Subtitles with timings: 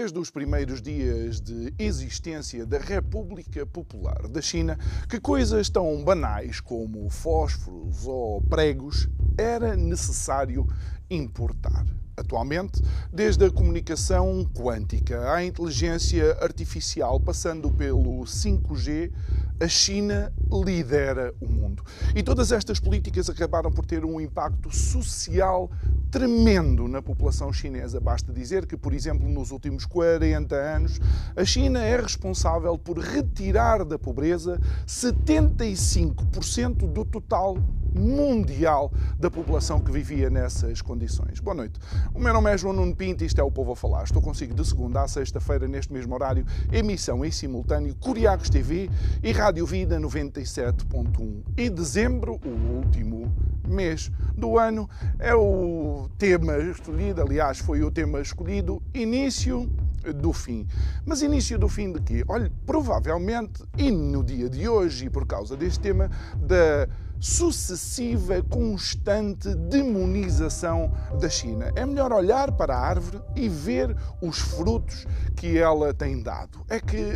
[0.00, 6.58] Desde os primeiros dias de existência da República Popular da China, que coisas tão banais
[6.58, 10.66] como fósforos ou pregos era necessário
[11.10, 11.84] importar.
[12.16, 12.82] Atualmente,
[13.12, 19.12] desde a comunicação quântica à inteligência artificial, passando pelo 5G,
[19.60, 21.84] a China lidera o mundo.
[22.16, 25.70] E todas estas políticas acabaram por ter um impacto social
[26.10, 28.00] tremendo na população chinesa.
[28.00, 30.98] Basta dizer que, por exemplo, nos últimos 40 anos,
[31.36, 37.58] a China é responsável por retirar da pobreza 75% do total
[37.94, 41.40] mundial da população que vivia nessas condições.
[41.40, 41.78] Boa noite.
[42.14, 44.04] O meu nome é João Nuno Pinto e isto é o Povo a Falar.
[44.04, 48.88] Estou consigo de segunda a sexta-feira, neste mesmo horário, emissão em simultâneo Curiacos TV
[49.22, 51.42] e Rádio Vida 97.1.
[51.56, 53.32] E dezembro, o último
[53.66, 59.68] mês do ano, é o tema escolhido, aliás, foi o tema escolhido, início
[60.14, 60.66] do fim.
[61.04, 62.24] Mas início do fim de quê?
[62.28, 66.88] Olha, provavelmente, e no dia de hoje, e por causa deste tema, da
[67.20, 70.90] sucessiva, constante demonização
[71.20, 71.70] da China.
[71.76, 75.06] É melhor olhar para a árvore e ver os frutos
[75.36, 76.64] que ela tem dado.
[76.68, 77.12] É que,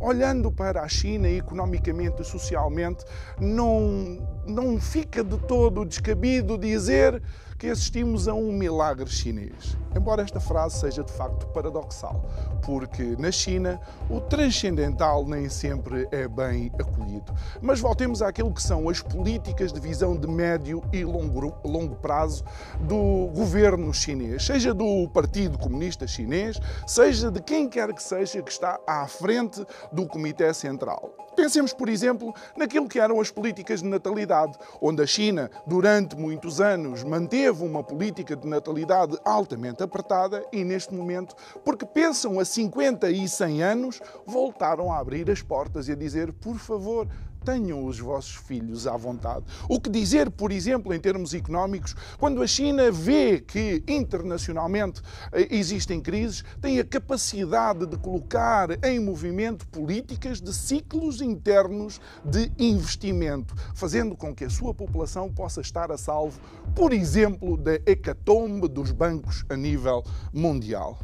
[0.00, 3.04] olhando para a China economicamente e socialmente,
[3.40, 7.22] não, não fica de todo descabido dizer
[7.58, 9.76] que assistimos a um milagre chinês.
[9.96, 12.24] Embora esta frase seja de facto paradoxal,
[12.62, 17.34] porque na China o transcendental nem sempre é bem acolhido.
[17.60, 22.44] Mas voltemos àquilo que são as políticas de visão de médio e longo, longo prazo
[22.80, 28.52] do governo chinês, seja do Partido Comunista Chinês, seja de quem quer que seja que
[28.52, 31.12] está à frente do Comitê Central.
[31.34, 36.60] Pensemos, por exemplo, naquilo que eram as políticas de natalidade, onde a China, durante muitos
[36.60, 43.10] anos, manteve uma política de natalidade altamente apertada e, neste momento, porque pensam a 50
[43.10, 47.08] e 100 anos, voltaram a abrir as portas e a dizer: por favor,
[47.44, 49.44] tenham os vossos filhos à vontade.
[49.68, 55.00] O que dizer, por exemplo, em termos económicos, quando a China vê que internacionalmente
[55.32, 62.50] eh, existem crises, tem a capacidade de colocar em movimento políticas de ciclos internos de
[62.58, 66.40] investimento, fazendo com que a sua população possa estar a salvo,
[66.74, 70.98] por exemplo, da hecatombe dos bancos a nível mundial.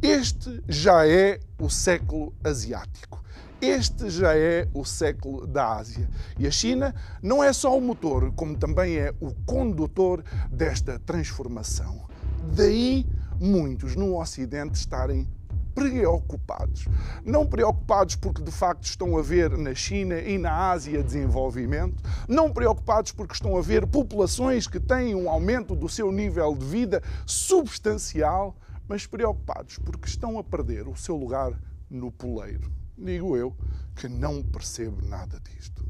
[0.00, 3.22] Este já é o século asiático.
[3.60, 6.08] Este já é o século da Ásia.
[6.38, 12.06] E a China não é só o motor, como também é o condutor desta transformação.
[12.54, 13.04] Daí
[13.40, 15.28] muitos no Ocidente estarem
[15.74, 16.86] preocupados.
[17.24, 22.52] Não preocupados porque de facto estão a ver na China e na Ásia desenvolvimento, não
[22.52, 27.02] preocupados porque estão a ver populações que têm um aumento do seu nível de vida
[27.26, 31.52] substancial, mas preocupados porque estão a perder o seu lugar
[31.90, 33.56] no poleiro digo eu,
[33.96, 35.86] que não percebo nada disto.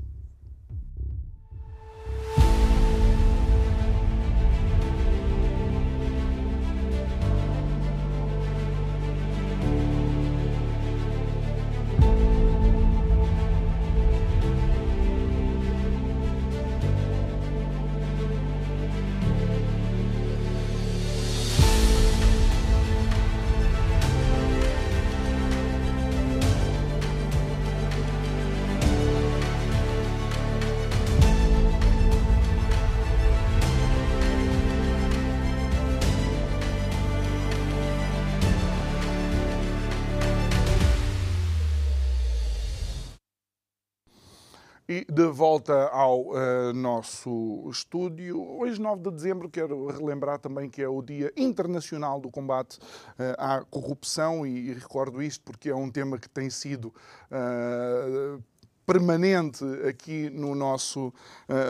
[44.90, 50.80] E de volta ao uh, nosso estúdio, hoje, 9 de dezembro, quero relembrar também que
[50.80, 55.74] é o Dia Internacional do Combate uh, à Corrupção, e, e, recordo isto porque é
[55.74, 58.42] um tema que tem sido uh,
[58.88, 61.12] permanente aqui no nosso,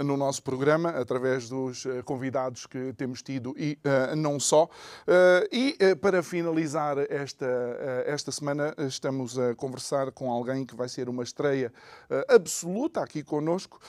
[0.04, 3.76] no nosso programa, através dos convidados que temos tido e
[4.16, 4.68] não só.
[5.50, 7.44] E para finalizar esta,
[8.06, 11.72] esta semana, estamos a conversar com alguém que vai ser uma estreia
[12.28, 13.80] absoluta aqui conosco,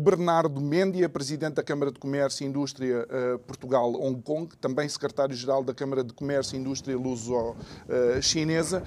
[0.00, 3.06] Bernardo Mendia, presidente da Câmara de Comércio e Indústria
[3.46, 8.82] Portugal-Hong Kong, também secretário-geral da Câmara de Comércio e Indústria Luso-Chinesa,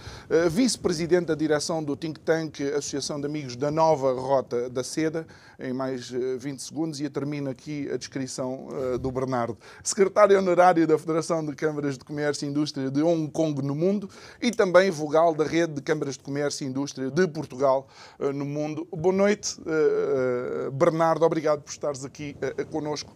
[0.50, 5.26] vice-presidente da direção do think tank Associação de Amigos da Nova Rota da Seda,
[5.60, 8.68] em mais 20 segundos, e termino aqui a descrição
[9.00, 9.58] do Bernardo.
[9.84, 14.10] Secretário honorário da Federação de Câmaras de Comércio e Indústria de Hong Kong no mundo
[14.42, 17.88] e também vogal da Rede de Câmaras de Comércio e Indústria de Portugal
[18.20, 18.88] no mundo.
[18.92, 19.58] Boa noite,
[20.74, 22.36] Bernardo, obrigado por estares aqui
[22.72, 23.14] connosco.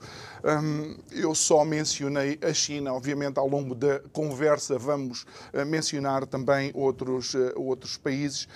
[1.11, 5.25] Eu só mencionei a China, obviamente, ao longo da conversa vamos
[5.67, 8.47] mencionar também outros, outros países,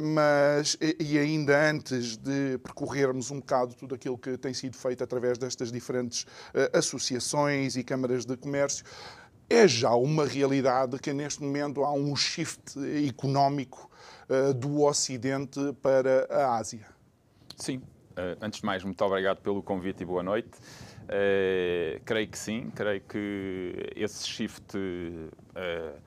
[0.00, 5.38] mas e ainda antes de percorrermos um bocado tudo aquilo que tem sido feito através
[5.38, 6.26] destas diferentes
[6.72, 8.84] associações e câmaras de comércio,
[9.48, 12.74] é já uma realidade que neste momento há um shift
[13.08, 13.90] económico
[14.56, 16.86] do Ocidente para a Ásia.
[17.56, 17.80] Sim.
[18.40, 20.58] Antes de mais, muito obrigado pelo convite e boa noite.
[21.06, 26.00] Uh, creio que sim, creio que esse shift uh,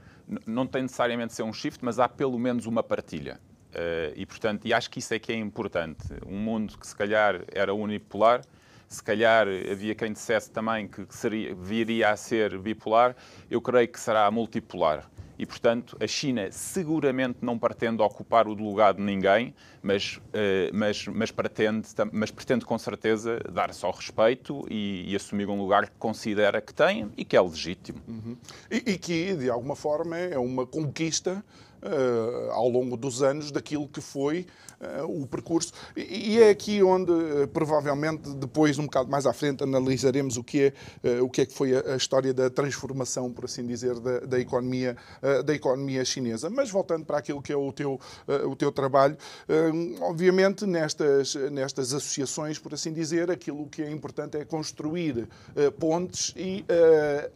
[0.46, 3.40] não tem necessariamente de ser um shift, mas há pelo menos uma partilha.
[3.70, 6.08] Uh, e, portanto, e acho que isso é que é importante.
[6.26, 8.42] Um mundo que se calhar era unipolar,
[8.88, 13.16] se calhar havia quem dissesse também que seria, viria a ser bipolar,
[13.50, 15.08] eu creio que será multipolar
[15.40, 21.08] e, portanto, a China seguramente não pretende ocupar o lugar de ninguém, mas, uh, mas,
[21.08, 25.96] mas, pretende, mas pretende com certeza dar-se ao respeito e, e, assumir um lugar que
[25.98, 28.02] considera que tem e que é legítimo.
[28.06, 28.36] Uhum.
[28.70, 31.42] E, e que, de alguma forma, é uma conquista
[31.82, 34.46] Uh, ao longo dos anos daquilo que foi
[34.82, 35.72] uh, o percurso.
[35.96, 40.44] E, e, é aqui onde, uh, provavelmente, depois, um bocado mais à frente, analisaremos o
[40.44, 40.74] que
[41.04, 44.20] é, o que, é que foi a, a, história da transformação, por assim dizer, da,
[44.20, 44.98] da economia,
[45.46, 46.50] da economia chinesa.
[46.50, 47.98] Mas voltando para aquilo que é o teu,
[48.46, 49.18] o teu trabalho,
[50.02, 55.28] obviamente, nestas, nestas associações, por assim dizer, aquilo que é importante é construir
[55.80, 56.66] pontes e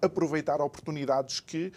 [0.02, 1.72] aproveitar oportunidades que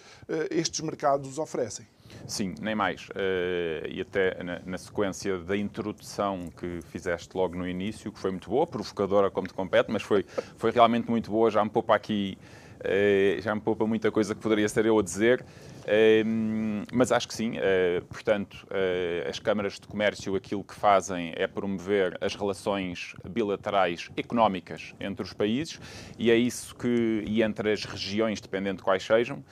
[0.51, 1.87] estes mercados oferecem.
[2.27, 3.09] Sim, nem mais.
[3.11, 8.31] Uh, e até na, na, sequência da introdução que fizeste logo no início, que foi
[8.31, 10.25] muito boa, provocadora como te compete, mas foi,
[10.57, 12.37] foi realmente muito boa, já me poupa aqui,
[12.81, 15.45] uh, já me poupa muita coisa que poderia ser eu a dizer.
[15.83, 17.53] Uh, mas acho que sim,
[18.09, 18.67] portanto,
[19.29, 25.33] as câmaras de comércio aquilo que fazem é promover as relações bilaterais económicas entre os
[25.33, 25.79] países
[26.19, 29.45] e é isso que, e entre as regiões, dependendo de quais sejam,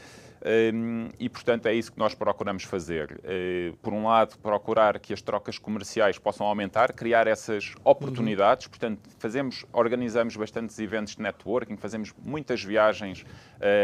[1.19, 3.13] e, portanto, é isso que nós procuramos fazer.
[3.25, 8.67] Uh, por um lado, procurar que as trocas comerciais possam aumentar, criar essas oportunidades.
[8.67, 8.71] Uhum.
[8.71, 13.25] Portanto, fazemos, organizamos bastantes eventos de networking, fazemos muitas viagens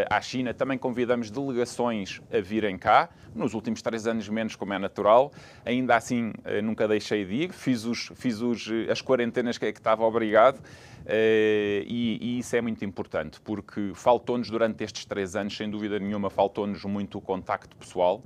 [0.08, 3.08] à China, também convidamos delegações a virem cá.
[3.34, 5.32] Nos últimos três anos, menos, como é natural.
[5.64, 7.52] Ainda assim, uh, nunca deixei de ir.
[7.52, 10.60] Fiz, os, fiz os, as quarentenas que, é que estava obrigado.
[11.06, 16.28] E, e, isso é muito importante, porque faltou-nos durante estes três anos, sem dúvida nenhuma,
[16.28, 18.22] faltou-nos muito o contacto pessoal.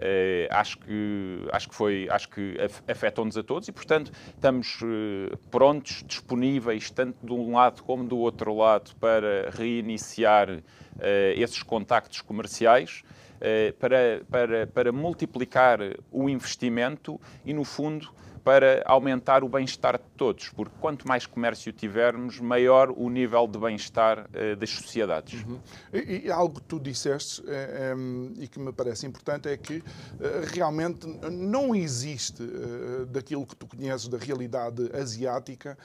[0.00, 2.56] Uh, acho que acho que foi acho que
[2.88, 8.16] afetou-nos a todos e portanto estamos uh, prontos disponíveis tanto de um lado como do
[8.16, 10.62] outro lado para reiniciar
[11.36, 13.02] esses contactos comerciais
[13.78, 15.78] para, para, para multiplicar
[16.10, 18.10] o investimento e no fundo
[18.44, 23.58] para aumentar o bem-estar de todos, porque quanto mais comércio tivermos, maior o nível de
[23.58, 25.44] bem-estar uh, das sociedades.
[25.44, 25.58] Uhum.
[25.92, 29.78] E, e, algo que tu disseste é, é, e que me parece importante é que
[29.78, 29.82] uh,
[30.54, 35.76] realmente não existe, uh, daquilo que tu conheces da realidade asiática,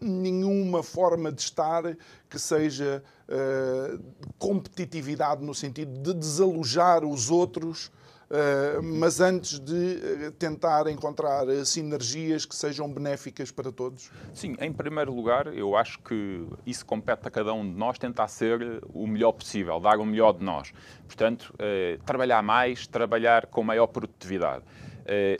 [0.00, 1.82] nenhuma forma de estar
[2.28, 3.02] que seja
[4.38, 7.90] competitividade no sentido de desalojar os outros
[8.82, 14.08] mas antes de eh, tentar encontrar eh, sinergias que sejam benéficas para todos?
[14.32, 18.28] Sim, em primeiro lugar, eu acho que isso compete a cada um de nós tentar
[18.28, 20.72] ser o melhor possível, dar o melhor de nós.
[21.06, 21.52] Portanto,
[22.06, 24.62] trabalhar mais, trabalhar com maior produtividade.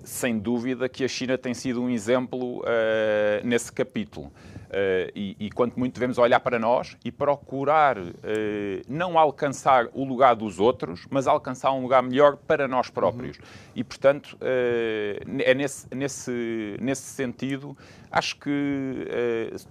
[0.02, 2.64] sem dúvida que a China tem sido um exemplo
[3.44, 4.32] nesse capítulo.
[4.70, 8.12] Uh, e, e, quanto muito devemos olhar para nós e procurar uh,
[8.88, 13.36] não alcançar o lugar dos outros, mas alcançar um lugar melhor para nós próprios.
[13.36, 13.44] Uhum.
[13.74, 17.76] E, portanto, uh, é nesse, nesse, nesse sentido
[18.12, 19.06] acho que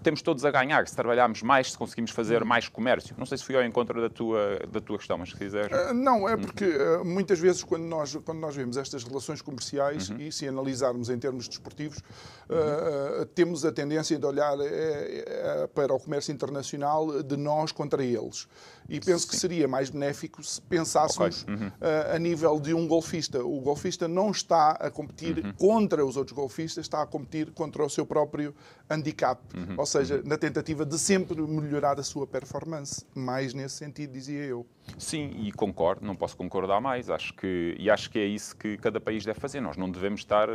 [0.02, 3.14] temos todos a ganhar se trabalharmos mais, se conseguimos fazer mais comércio.
[3.18, 5.94] Não sei se fui ao encontro da tua, da tua questão, mas se quiseres.
[5.94, 10.20] Não, é porque uh, muitas vezes quando nós, quando nós vemos estas relações comerciais uhum.
[10.20, 11.98] e se analisarmos em termos desportivos,
[12.50, 13.26] uhum.
[13.36, 14.58] temos a tendência de olhar
[15.74, 18.48] para o comércio internacional de nós contra eles.
[18.88, 19.30] E penso Sim.
[19.30, 21.56] que seria mais benéfico se pensássemos okay.
[21.56, 21.72] uhum.
[22.14, 23.44] a nível de um golfista.
[23.44, 25.54] O golfista não está a competir uhum.
[25.54, 28.54] contra os outros golfistas, está a competir contra o seu próprio
[28.90, 29.40] handicap.
[29.56, 29.76] Uhum.
[29.78, 30.24] Ou seja, uhum.
[30.26, 33.06] na tentativa de sempre melhorar a sua performance.
[33.14, 34.66] Mais nesse sentido, dizia eu.
[34.98, 37.10] Sim, e concordo, não posso concordar mais.
[37.10, 39.62] Acho que, e acho que é isso que cada país deve fazer.
[39.62, 40.54] Nós não devemos estar uh,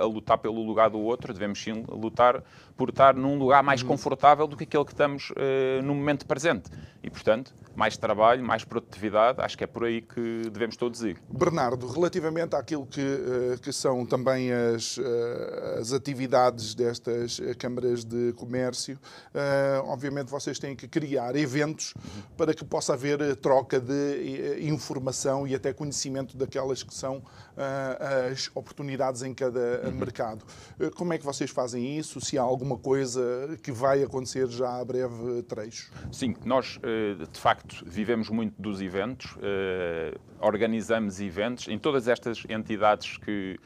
[0.00, 2.42] a lutar pelo lugar do outro, devemos sim lutar
[2.76, 3.88] por estar num lugar mais uhum.
[3.88, 6.70] confortável do que aquele que estamos uh, no momento presente.
[7.02, 11.20] E, portanto, mais trabalho, mais produtividade, acho que é por aí que devemos todos ir.
[11.28, 14.98] Bernardo, relativamente àquilo que, uh, que são também as,
[15.78, 18.98] as atividades destas câmaras de comércio,
[19.84, 22.22] obviamente vocês têm que criar eventos uhum.
[22.36, 27.18] para que possa haver troca troca de eh, informação e até conhecimento daquelas que são
[27.18, 29.92] uh, as oportunidades em cada uhum.
[29.92, 30.44] mercado.
[30.96, 32.20] Como é que vocês fazem isso?
[32.20, 35.90] Se há alguma coisa que vai acontecer já a breve trecho?
[36.10, 36.78] Sim, nós
[37.30, 39.36] de facto vivemos muito dos eventos,
[40.40, 43.58] organizamos eventos em todas estas entidades que,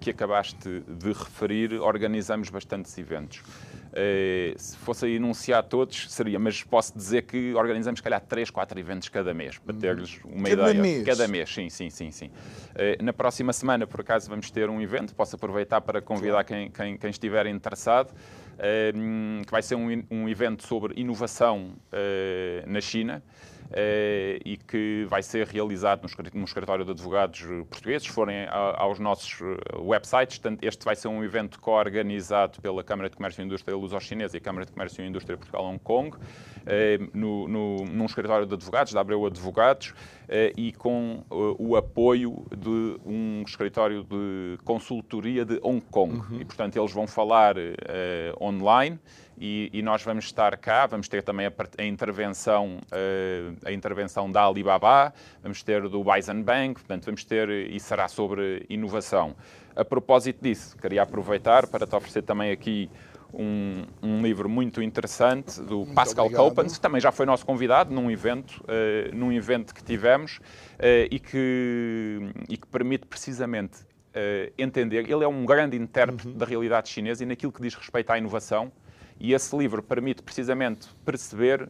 [0.00, 3.42] que acabaste de referir, organizamos bastantes eventos.
[3.90, 8.48] Uh, se fosse a enunciar todos, seria, mas posso dizer que organizamos, se calhar, 3,
[8.48, 10.80] 4 eventos cada mês, para ter-lhes uma cada ideia.
[10.80, 11.04] Mês.
[11.04, 11.52] Cada mês?
[11.52, 12.10] Sim, sim, sim.
[12.12, 12.26] sim.
[12.26, 16.70] Uh, na próxima semana, por acaso, vamos ter um evento, posso aproveitar para convidar quem,
[16.70, 21.74] quem, quem estiver interessado, uh, que vai ser um, um evento sobre inovação
[22.66, 23.22] na China.
[23.70, 28.08] Uh, e que vai ser realizado no escritório de advogados portugueses.
[28.08, 29.38] Se forem aos nossos
[29.78, 34.38] websites, este vai ser um evento co-organizado pela Câmara de Comércio e Indústria Luso-Chinesa e
[34.38, 36.16] a Câmara de Comércio e Indústria Portugal Hong Kong,
[36.66, 39.94] eh, no, no, num escritório de advogados, da Abreu Advogados,
[40.28, 46.16] eh, e com eh, o apoio de um escritório de consultoria de Hong Kong.
[46.16, 46.40] Uhum.
[46.40, 47.54] E, portanto, eles vão falar
[48.40, 48.98] online
[49.40, 52.78] e, e, nós vamos estar cá, vamos ter também a, a intervenção,
[53.64, 58.66] a intervenção da Alibaba, vamos ter do Bison Bank, portanto, vamos ter, e será sobre
[58.68, 59.34] inovação.
[59.74, 62.90] A propósito disso, queria aproveitar para te oferecer também aqui
[63.32, 67.94] um, um livro muito interessante do muito Pascal Coppens, que também já foi nosso convidado
[67.94, 72.18] num evento, uh, num evento que tivemos uh, e, que,
[72.48, 75.10] e que permite precisamente uh, entender.
[75.10, 76.36] Ele é um grande intérprete uhum.
[76.36, 78.72] da realidade chinesa e naquilo que diz respeito à inovação.
[79.20, 81.68] E esse livro permite precisamente perceber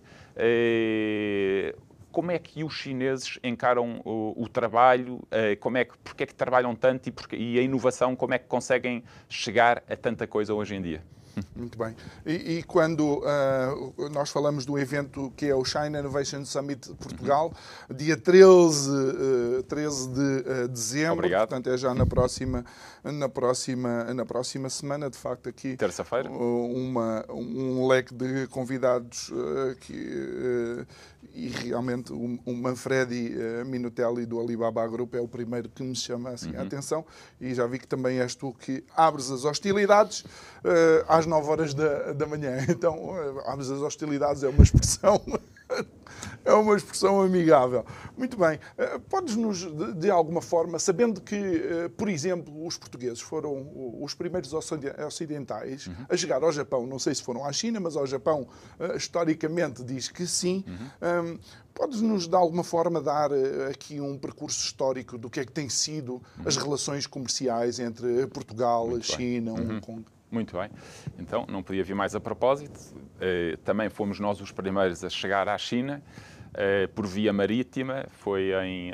[2.12, 5.20] como é que os chineses encaram o, o trabalho,
[5.58, 8.38] como é que, porque é que trabalham tanto e, porque, e a inovação, como é
[8.38, 11.02] que conseguem chegar a tanta coisa hoje em dia.
[11.54, 11.94] Muito bem.
[12.24, 17.52] E, e quando uh, nós falamos do evento que é o China Innovation Summit Portugal,
[17.94, 21.48] dia 13, uh, 13 de uh, dezembro, Obrigado.
[21.48, 22.64] portanto é já na próxima,
[23.04, 29.76] na próxima, na próxima semana, de facto aqui terça-feira, uma um leque de convidados uh,
[29.80, 30.86] que
[31.32, 33.34] e realmente o, Manfredi
[33.66, 36.60] Minutelli do Alibaba Group é o primeiro que me chama assim, uhum.
[36.60, 37.04] a atenção
[37.40, 41.74] e já vi que também és tu que abres as hostilidades uh, às 9 horas
[41.74, 42.58] da, da manhã.
[42.68, 43.10] Então,
[43.46, 45.20] abres as hostilidades é uma expressão
[46.44, 47.84] é uma expressão amigável.
[48.16, 48.58] Muito bem.
[48.76, 53.68] Eh, podes-nos, de alguma forma, sabendo que, eh, por exemplo, os portugueses foram
[54.00, 56.06] os primeiros ocidentais uhum.
[56.08, 58.46] a chegar ao Japão, não sei se foram à China, mas ao Japão,
[58.78, 60.64] eh, historicamente, diz que sim.
[61.02, 61.38] Uhum.
[61.72, 63.30] Podes-nos, de alguma forma, dar
[63.70, 66.44] aqui um percurso histórico do que é que têm sido uhum.
[66.44, 69.52] as relações comerciais entre Portugal, Muito China.
[69.52, 69.80] Hong uhum.
[69.80, 70.04] Kong?
[70.30, 70.70] Muito bem.
[71.18, 72.78] Então, não podia vir mais a propósito.
[73.20, 76.00] Eh, também fomos nós os primeiros a chegar à China
[76.54, 78.06] eh, por via marítima.
[78.10, 78.92] Foi em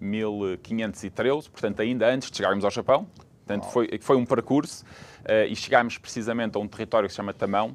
[0.00, 3.08] 1513, eh, portanto, ainda antes de chegarmos ao Japão.
[3.44, 4.84] Portanto, foi, foi um percurso
[5.48, 7.74] e chegámos precisamente a um território que se chama Tamão.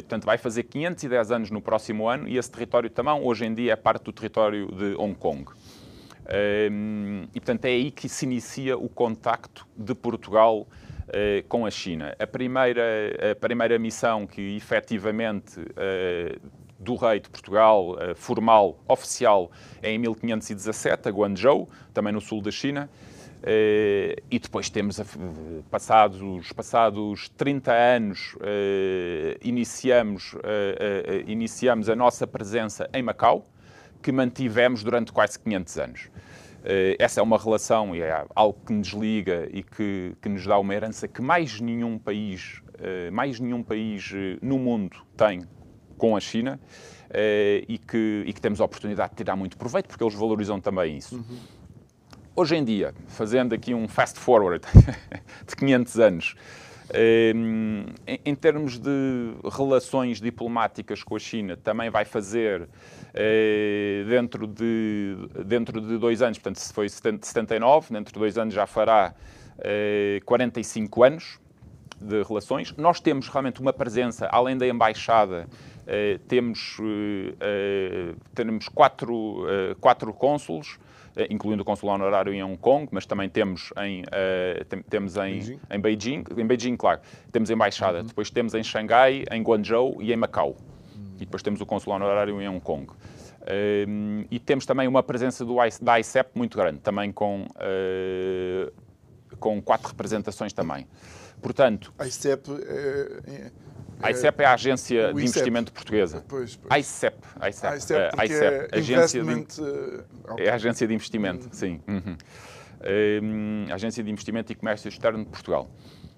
[0.00, 3.72] portanto, vai fazer 510 anos no próximo ano e esse território Tamão, hoje em dia,
[3.72, 5.44] é parte do território de Hong Kong.
[7.34, 10.68] e, portanto, é aí que se inicia o contacto de Portugal
[11.08, 12.14] eh, com a China.
[12.18, 12.82] A primeira,
[13.32, 16.38] a primeira missão que efetivamente eh,
[16.78, 19.50] do rei de Portugal, eh, formal, oficial,
[19.82, 22.88] é em 1517, a Guangzhou, também no sul da China.
[23.46, 24.98] E depois temos,
[25.70, 28.34] passados, passados 30 anos,
[29.42, 30.34] iniciamos,
[31.26, 33.46] iniciamos a nossa presença em Macau,
[34.00, 36.10] que mantivemos durante quase 500 anos.
[36.98, 40.58] Essa é uma relação e é algo que nos liga e que, que nos dá
[40.58, 42.62] uma herança que mais nenhum país,
[43.12, 45.42] mais nenhum país no mundo tem
[45.98, 46.58] com a China
[47.68, 50.96] e que, e que temos a oportunidade de tirar muito proveito, porque eles valorizam também
[50.96, 51.16] isso.
[51.16, 51.38] Uhum.
[52.36, 54.66] Hoje em dia, fazendo aqui um fast forward
[55.46, 56.34] de 500 anos,
[56.92, 57.86] em,
[58.24, 62.68] em, termos de relações diplomáticas com a China, também vai fazer
[63.14, 68.52] eh, dentro, de, dentro de dois anos, portanto, se foi 79, dentro de dois anos
[68.52, 69.14] já fará
[69.58, 71.40] eh, 45 anos
[72.00, 72.74] de relações.
[72.76, 75.48] Nós temos realmente uma presença, além da embaixada,
[75.86, 80.83] eh, temos, eh, eh, temos quatro, eh, quatro cônsulos eh,
[81.30, 85.32] incluindo o consulado honorário em Hong Kong, mas também temos em, uh, tem, temos em
[85.32, 85.60] Beijing.
[85.70, 88.06] em Beijing, em Beijing, claro, temos embaixada, uhum.
[88.06, 90.50] depois temos em Xangai, em Guangzhou e em Macau.
[90.50, 91.14] Uhum.
[91.16, 92.86] E depois temos o consulado honorário em Hong Kong.
[92.90, 98.72] Uh, e temos também uma presença do, da ICEP muito grande, também com, uh,
[99.38, 100.86] com quatro representações também.
[101.42, 101.92] Portanto...
[101.98, 103.50] A ICEP é,
[104.02, 106.24] a ICEP é a Agência de Investimento Portuguesa.
[106.28, 106.80] Pois, pois.
[106.80, 107.16] ICEP.
[107.48, 109.30] ICEP, ICEP, uh, ICEP é agência de,
[110.30, 110.46] okay.
[110.46, 111.52] É a Agência de Investimento, uhum.
[111.52, 111.80] sim.
[111.88, 112.16] Uhum.
[112.80, 115.70] Uh, agência de Investimento e Comércio Externo de Portugal.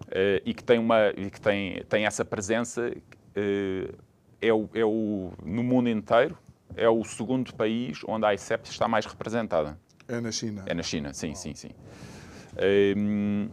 [0.03, 2.93] Uh, e que tem, uma, e que tem, tem essa presença,
[3.37, 3.91] eh,
[4.41, 6.37] é o, é o, no mundo inteiro,
[6.75, 9.79] é o segundo país onde a ICEP está mais representada.
[10.09, 10.65] É na China?
[10.67, 11.71] É na China, sim, sim, sim.
[12.57, 13.49] Ehm,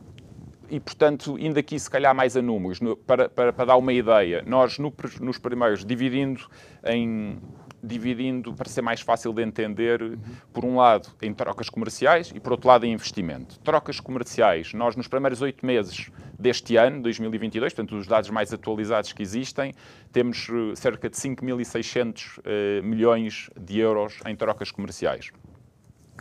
[0.70, 3.94] e, portanto, indo aqui se calhar mais a números, no, para, para, para, dar uma
[3.94, 6.48] ideia, nós no, nos primeiros, dividindo
[6.86, 7.40] em
[7.84, 10.18] dividindo para ser mais fácil de entender, uhum.
[10.54, 13.60] por um lado em trocas comerciais e por outro lado em investimento.
[13.60, 19.12] Trocas comerciais, nós nos primeiros oito meses deste ano, 2022, portanto os dados mais atualizados
[19.12, 19.74] que existem,
[20.14, 25.32] temos eh, cerca de 5.600 uh, milhões de euros em trocas comerciais.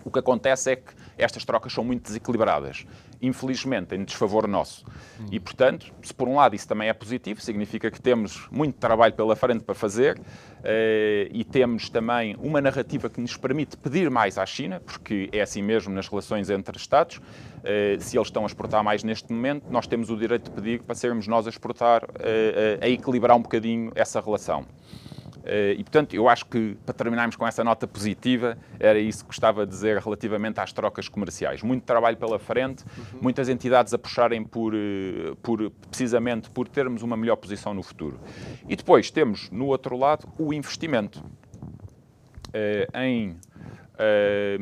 [0.05, 2.85] O que acontece é que estas trocas são muito desequilibradas
[3.23, 4.85] infelizmente, em desfavor nosso.
[5.31, 9.15] E, portanto, se por um lado isso também é positivo, significa que temos muito trabalho
[9.15, 10.21] pela frente para fazer
[10.65, 15.41] eh, e temos também uma narrativa que nos permite pedir mais à China, porque é
[15.41, 17.21] assim mesmo nas relações entre Estados.
[17.63, 20.83] Eh, se eles estão a exportar mais neste momento, nós temos o direito de pedir
[20.83, 24.67] para sermos nós a exportar, eh, a equilibrar um bocadinho essa relação.
[25.45, 29.29] Eh, e, portanto, eu acho que, para terminarmos com essa nota positiva, era isso que
[29.29, 31.63] gostava de dizer relativamente às trocas comerciais.
[31.63, 33.21] Muito trabalho pela frente, uhum.
[33.23, 38.19] muitas entidades a puxarem por, eh, por, precisamente por termos uma melhor posição no futuro.
[38.69, 41.23] E depois temos, no outro lado, o investimento
[43.99, 44.57] eh,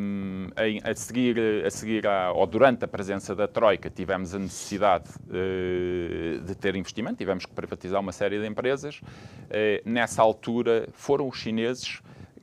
[0.66, 5.08] em a seguir, a seguir à, ou durante a presença da Troika, tivemos a necessidade
[5.08, 8.96] uh, de ter investimento, tivemos que privatizar uma série de empresas.
[8.96, 12.00] Uh, nessa altura, foram os chineses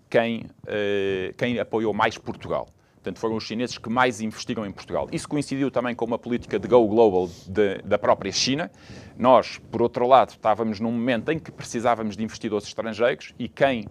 [0.09, 2.67] quem, uh, quem apoiou mais Portugal.
[2.95, 5.07] Portanto, foram os chineses que mais investiram em Portugal.
[5.11, 8.71] Isso coincidiu também com uma política de Go Global de, da própria China.
[9.17, 13.87] Nós, por outro lado, estávamos num momento em que precisávamos de investidores estrangeiros e quem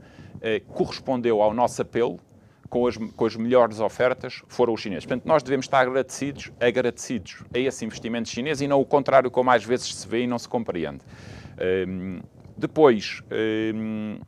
[0.69, 2.21] correspondeu ao nosso apelo
[2.69, 5.05] com as, com as melhores ofertas foram os chineses.
[5.05, 9.51] Portanto, nós devemos estar agradecidos, agradecidos a esse investimento chinês e não o contrário, como
[9.51, 11.01] às vezes se vê e não se compreende.
[11.89, 12.21] Um,
[12.57, 13.23] depois,
[13.75, 14.19] um,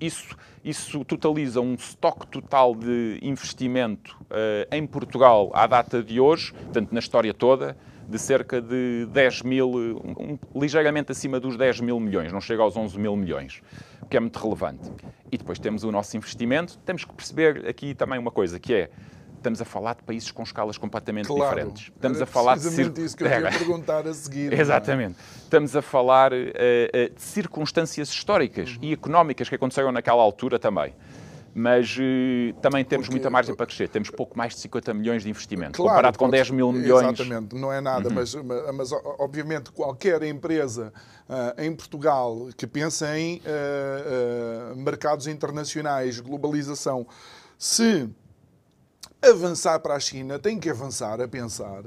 [0.00, 6.52] isso, isso totaliza um estoque total de investimento uh, em Portugal à data de hoje,
[6.52, 7.76] portanto, na história toda,
[8.10, 12.76] de cerca de 10 mil, um, ligeiramente acima dos 10 mil milhões, não chega aos
[12.76, 13.62] 11 mil milhões
[14.10, 14.90] que é muito relevante.
[15.30, 16.76] E depois temos o nosso investimento.
[16.78, 18.90] Temos que perceber aqui também uma coisa, que é
[19.36, 21.90] estamos a falar de países com escalas completamente claro, diferentes.
[21.94, 22.92] Estamos a falar de cir...
[22.98, 24.52] isso que eu ia perguntar a seguir.
[24.52, 24.60] É?
[24.60, 25.16] Exatamente.
[25.18, 25.38] É?
[25.44, 28.78] Estamos a falar uh, uh, de circunstâncias históricas uhum.
[28.82, 30.92] e económicas que aconteceram naquela altura também
[31.54, 33.88] mas uh, também temos Porque, muita margem para crescer.
[33.88, 37.20] Temos pouco mais de 50 milhões de investimento, claro, comparado com 10 mil milhões.
[37.20, 38.14] Exatamente, não é nada, uhum.
[38.14, 38.34] mas,
[38.74, 40.92] mas, obviamente qualquer empresa
[41.28, 47.06] uh, em Portugal que pensa em uh, mercados internacionais, globalização,
[47.58, 48.08] se
[49.20, 51.82] avançar para a China, tem que avançar a pensar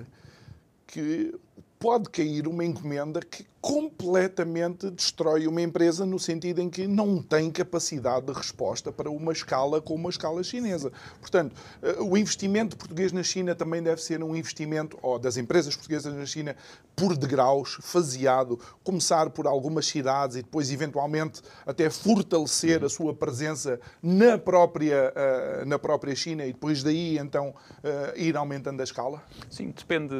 [0.85, 1.33] que
[1.79, 7.49] pode cair uma encomenda que completamente destrói uma empresa no sentido em que não tem
[7.49, 10.91] capacidade de resposta para uma escala como a escala chinesa.
[11.21, 15.77] Portanto, eh, o investimento português na China também deve ser um investimento, ou das empresas
[15.77, 16.57] portuguesas na China,
[16.93, 23.79] por degraus, faseado, começar por algumas cidades e depois, eventualmente, até fortalecer a sua presença
[24.01, 29.23] na própria, eh, na própria China e depois daí, então, eh, ir aumentando a escala?
[29.49, 30.13] Sim, depende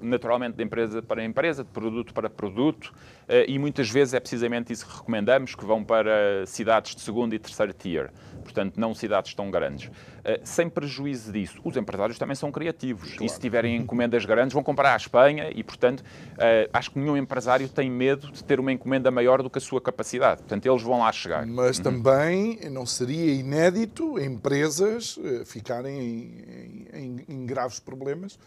[0.00, 2.92] naturalmente de empresa para empresa, de produto para produto produto
[3.26, 7.34] eh, e muitas vezes é precisamente isso que recomendamos, que vão para cidades de segundo
[7.34, 8.10] e terceiro tier,
[8.42, 9.90] portanto, não cidades tão grandes.
[10.24, 13.24] Eh, sem prejuízo disso, os empresários também são criativos claro.
[13.24, 16.04] e se tiverem encomendas grandes vão comprar à Espanha e, portanto,
[16.38, 19.62] eh, acho que nenhum empresário tem medo de ter uma encomenda maior do que a
[19.62, 20.42] sua capacidade.
[20.42, 21.46] Portanto, eles vão lá chegar.
[21.46, 21.84] Mas uhum.
[21.84, 28.38] também não seria inédito empresas ficarem em, em, em graves problemas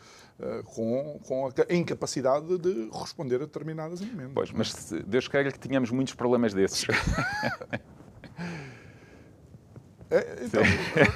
[0.65, 4.32] com, com a incapacidade de responder a determinadas emendas.
[4.34, 6.88] Pois, mas Deus queira que tínhamos muitos problemas desses.
[10.13, 10.62] É, então,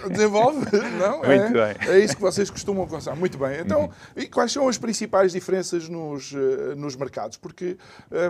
[0.09, 0.65] desenvolve,
[0.97, 1.17] não?
[1.21, 1.87] Muito é, bem.
[1.87, 3.15] é isso que vocês costumam pensar.
[3.15, 3.59] Muito bem.
[3.59, 3.89] Então, uhum.
[4.15, 7.37] e quais são as principais diferenças nos, eh, nos mercados?
[7.37, 7.77] Porque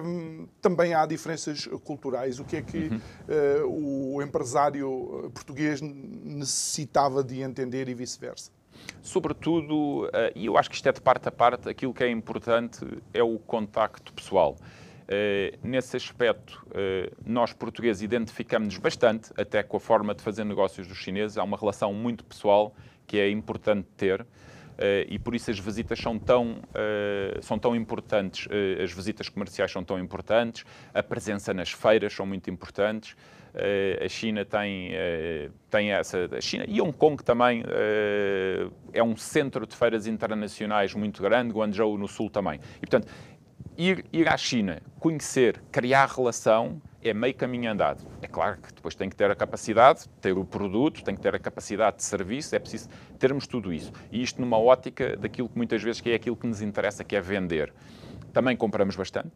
[0.03, 2.37] um, também há diferenças culturais.
[2.37, 2.99] O que é que uhum.
[3.65, 8.51] uh, o empresário português necessitava de entender e vice-versa?
[9.01, 12.09] Sobretudo, eh, e eu acho que isto é de parte a parte, aquilo que é
[12.09, 14.57] importante é o contacto pessoal.
[15.07, 20.85] Uh, nesse aspecto, uh, nós portugueses identificamos-nos bastante, até com a forma de fazer negócios
[20.85, 21.37] dos chineses.
[21.37, 24.27] Há uma relação muito pessoal que é importante ter.
[24.77, 26.57] Uh, e por isso as visitas são tão,
[27.41, 28.47] são tão importantes,
[28.83, 30.63] as visitas comerciais são tão importantes,
[30.93, 33.15] a presença nas feiras são muito importantes.
[33.59, 36.29] Eh, a China tem, eh, tem essa.
[36.31, 41.51] A China e Hong Kong também eh, é um centro de feiras internacionais muito grande,
[41.51, 42.59] Guangzhou no Sul também.
[42.77, 43.07] E, portanto,
[43.75, 48.05] ir, ir à China, conhecer, criar relação, é meio caminho andado.
[48.21, 51.33] É claro que depois tem que ter a capacidade, ter o produto, tem que ter
[51.35, 53.91] a capacidade de serviço, é preciso termos tudo isso.
[54.11, 57.15] E isto numa ótica daquilo que muitas vezes que é aquilo que nos interessa, que
[57.15, 57.73] é vender.
[58.33, 59.31] Também compramos bastante,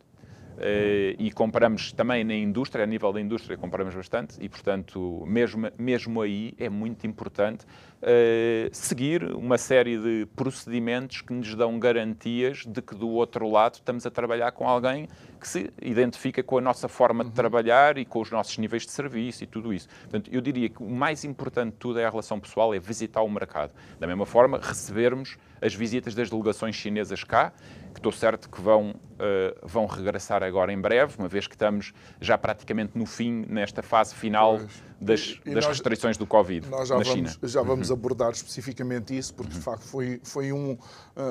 [1.17, 6.21] e compramos também na indústria, a nível da indústria, compramos bastante e, portanto, mesmo, mesmo
[6.21, 7.65] aí é muito importante
[8.01, 13.75] uh, seguir uma série de procedimentos que nos dão garantias de que do outro lado
[13.75, 15.07] estamos a trabalhar com alguém
[15.39, 17.35] que se identifica com a nossa forma de uhum.
[17.35, 19.87] trabalhar e com os nossos níveis de serviço e tudo isso.
[20.01, 23.21] Portanto, eu diria que o mais importante de tudo é a relação pessoal, é visitar
[23.21, 23.71] o mercado.
[23.99, 27.53] Da mesma forma, recebermos as visitas das delegações chinesas cá,
[27.93, 31.93] que estou certo que vão, uh, vão regressar agora em breve, uma vez que estamos
[32.19, 34.59] já praticamente no fim, nesta fase final
[34.99, 37.37] das, das nós, restrições do Covid nós já na vamos, China.
[37.43, 37.95] Já vamos uhum.
[37.95, 39.59] abordar especificamente isso, porque uhum.
[39.59, 40.79] de facto foi, foi um, uh,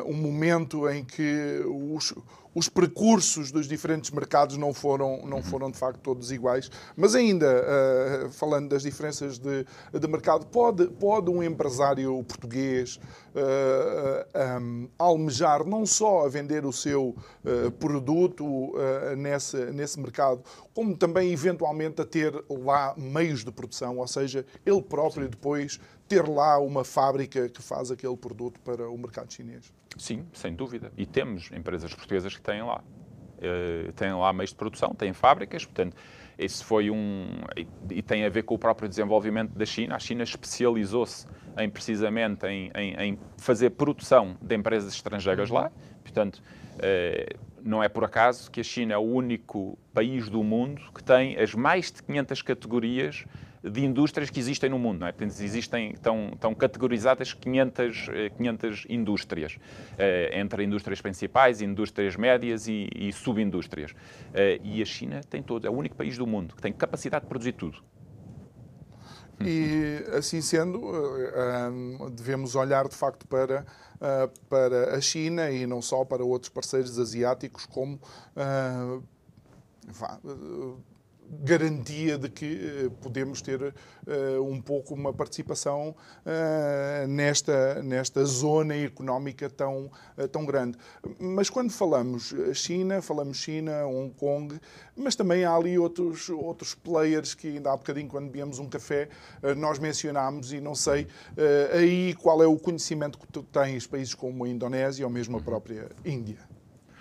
[0.06, 2.14] um momento em que os,
[2.54, 6.70] os percursos dos diferentes mercados não foram, não foram de facto todos iguais.
[6.96, 7.46] Mas ainda,
[8.26, 12.98] uh, falando das diferenças de, de mercado, pode, pode um empresário português
[13.34, 18.74] uh, um, almejar não só a vender o seu uh, produto
[19.16, 20.42] nesse, nesse mercado,
[20.74, 26.28] como também eventualmente a ter lá meios de produção, ou seja, ele próprio depois ter
[26.28, 29.72] lá uma fábrica que faz aquele produto para o mercado chinês.
[29.96, 30.92] Sim, sem dúvida.
[30.96, 32.82] E temos empresas portuguesas que têm lá.
[33.38, 35.96] Uh, têm lá meios de produção, têm fábricas, portanto,
[36.36, 37.26] esse foi um.
[37.56, 39.94] E, e tem a ver com o próprio desenvolvimento da China.
[39.94, 45.56] A China especializou-se em, precisamente em, em, em, fazer produção de empresas estrangeiras uhum.
[45.56, 46.42] lá, portanto.
[46.76, 51.02] Uh, não é por acaso que a China é o único país do mundo que
[51.02, 53.24] tem as mais de 500 categorias
[53.62, 55.00] de indústrias que existem no mundo.
[55.00, 55.12] Não é?
[55.12, 59.58] Portanto, existem, estão, estão categorizadas 500, 500 eh, indústrias,
[59.98, 63.94] eh, entre indústrias principais, indústrias médias e, e subindústrias.
[64.32, 67.24] Eh, e a China tem todo, é o único país do mundo que tem capacidade
[67.24, 67.82] de produzir tudo.
[69.42, 70.82] E assim sendo,
[72.12, 73.64] devemos olhar de facto para,
[74.48, 78.00] para a China e não só para outros parceiros asiáticos como
[81.30, 85.94] garantia de que eh, podemos ter uh, um pouco uma participação
[86.26, 89.90] uh, nesta, nesta zona económica tão,
[90.32, 90.76] tão grande.
[91.18, 94.58] Mas quando falamos China, falamos China, Hong Kong,
[94.96, 99.08] mas também há ali outros, outros players que ainda há bocadinho, quando bebemos um café,
[99.56, 101.06] nós mencionámos e não sei
[101.72, 105.40] aí qual é o conhecimento que tu tens, países como a Indonésia ou mesmo a
[105.40, 106.38] própria Índia.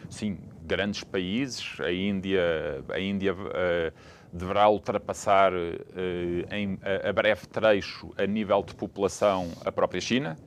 [0.10, 0.40] Sim,
[0.70, 1.78] grandes países.
[1.82, 3.92] A Índia, a Índia uh,
[4.32, 10.38] deverá ultrapassar eh, em, a, a breve trecho, a nível de população, a própria China.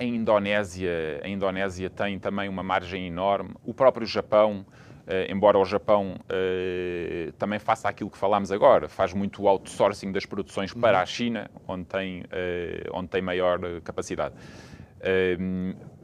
[0.00, 3.50] A Indonésia, a Indonésia tem também uma margem enorme.
[3.66, 4.64] O próprio Japão,
[5.06, 6.14] eh, embora o Japão
[7.36, 10.80] também faça aquilo que falámos agora, faz muito outsourcing das produções uhum.
[10.80, 12.24] para a China, onde tem,
[12.94, 14.34] onde tem maior capacidade.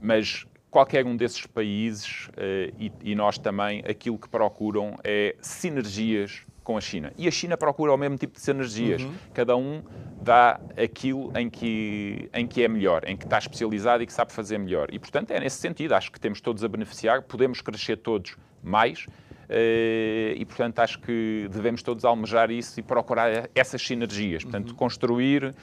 [0.02, 2.28] mas qualquer um desses países,
[2.76, 7.12] e, e nós também, aquilo que procuram é sinergias com a China.
[7.16, 9.02] E a China procura o mesmo tipo de sinergias.
[9.02, 9.14] Uhum.
[9.32, 9.84] Cada um
[10.20, 14.32] dá aquilo em que, em que é melhor, em que está especializado e que sabe
[14.32, 14.88] fazer melhor.
[14.92, 15.94] E, portanto, é nesse sentido.
[15.94, 19.06] Acho que temos todos a beneficiar, podemos crescer todos mais.
[19.48, 24.42] e, portanto, acho que devemos todos almejar isso e procurar essas sinergias.
[24.42, 24.76] Portanto, uhum.
[24.76, 25.54] construir,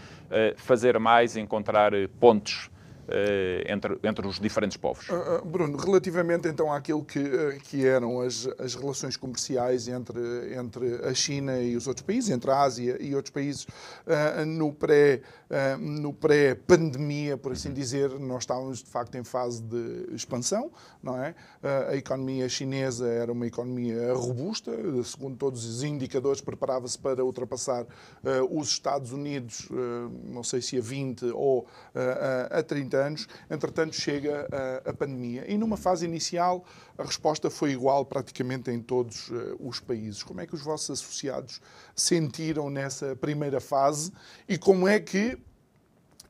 [0.56, 2.81] fazer mais, encontrar pontos eh,
[3.68, 5.08] entre, entre os diferentes povos.
[5.10, 10.96] Uh, Bruno, relativamente então àquilo que, uh, que eram as, as relações comerciais entre, entre
[11.06, 15.22] a China e os outros países, entre a Ásia e outros países, uh, no pré
[15.82, 20.72] no pré-pandemia, por assim dizer, nós estávamos de facto em fase de expansão,
[21.04, 21.36] não é?
[21.90, 24.72] a economia chinesa era uma economia robusta,
[25.04, 27.86] segundo todos os indicadores, preparava-se para ultrapassar
[28.50, 29.68] os Estados Unidos,
[30.24, 31.68] não sei se a 20 ou
[32.50, 34.48] a 30 anos, entretanto chega
[34.86, 35.46] a, a, pandemia.
[35.52, 36.64] E numa fase inicial
[36.98, 40.24] a resposta foi igual praticamente em todos uh, os países.
[40.24, 41.62] Como é que os vossos associados
[41.96, 44.12] sentiram nessa primeira fase
[44.48, 45.38] e como é que,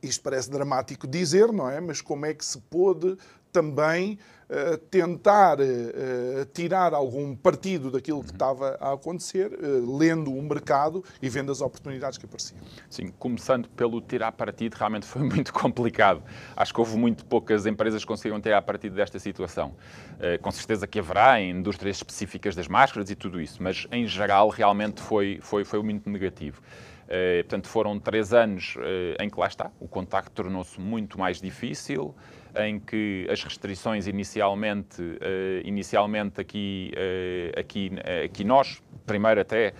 [0.02, 1.80] isto parece dramático dizer, não é?
[1.80, 3.16] Mas como é que se pôde
[3.52, 8.34] também uh, tentar uh, tirar algum partido daquilo que uhum.
[8.34, 12.60] estava a acontecer, uh, lendo o mercado e vendo as oportunidades que apareciam.
[12.88, 16.22] Sim, começando pelo tirar partido, realmente foi muito complicado.
[16.56, 19.74] Acho que houve muito poucas empresas que conseguiram tirar partido desta situação.
[20.40, 24.48] com certeza que haverá em indústrias específicas das máscaras e tudo isso, mas em geral
[24.48, 26.62] realmente foi, foi, foi muito negativo.
[27.42, 28.74] Portanto, foram três anos
[29.20, 32.14] em que lá está, o contacto tornou-se muito mais difícil,
[32.56, 35.16] em que as restrições inicialmente, uh,
[35.64, 39.74] inicialmente aqui, uh, aqui, uh, aqui nós, primeiro até,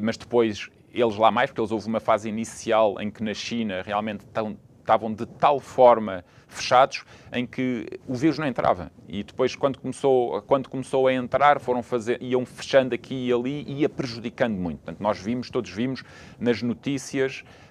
[0.00, 3.82] mas depois eles lá mais, porque eles houve uma fase inicial em que na China
[3.84, 8.90] realmente tão, estavam de tal forma fechados em que o vírus não entrava.
[9.08, 13.64] E depois, quando começou, quando começou a entrar, foram fazer, iam fechando aqui e ali
[13.66, 14.78] e ia prejudicando muito.
[14.78, 16.04] Portanto, nós vimos, todos vimos
[16.38, 17.65] nas notícias eh,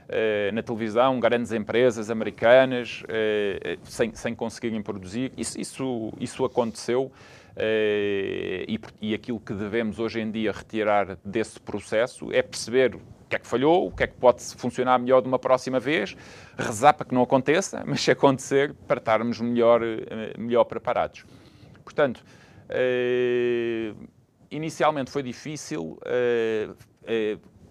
[0.54, 5.32] na televisão, grandes empresas americanas, eh, sem, sem conseguirem produzir.
[5.38, 7.12] Isso, isso, isso aconteceu.
[7.58, 13.36] E, e, aquilo que devemos hoje em dia retirar desse processo é perceber o que
[13.38, 16.18] é que falhou, o que é que pode funcionar melhor de uma próxima vez,
[16.58, 19.80] rezar para que não aconteça, mas se acontecer, para estarmos melhor,
[20.38, 21.24] melhor preparados.
[21.82, 22.26] Portanto,
[22.70, 23.96] uh,
[24.52, 25.98] inicialmente foi difícil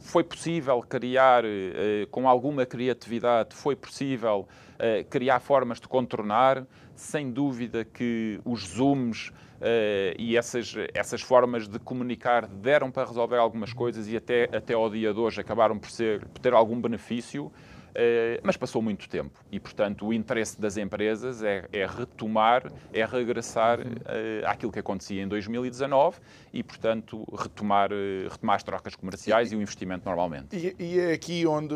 [0.05, 4.47] foi possível criar, eh, com alguma criatividade, foi possível
[4.79, 6.67] eh, criar formas de contornar.
[6.95, 13.39] Sem dúvida que os zooms eh, e essas, essas formas de comunicar deram para resolver
[13.39, 16.79] algumas coisas e até, até ao dia de hoje acabaram por, ser, por ter algum
[16.79, 17.51] benefício.
[17.97, 23.05] Eh, mas passou muito tempo e, portanto, o interesse das empresas é, é retomar, é
[23.05, 26.19] regressar uh, àquilo que acontecia em 2019
[26.53, 30.57] e, portanto, retomar, uh, retomar as trocas comerciais e, e o investimento normalmente.
[30.57, 31.75] E, e, é aqui onde,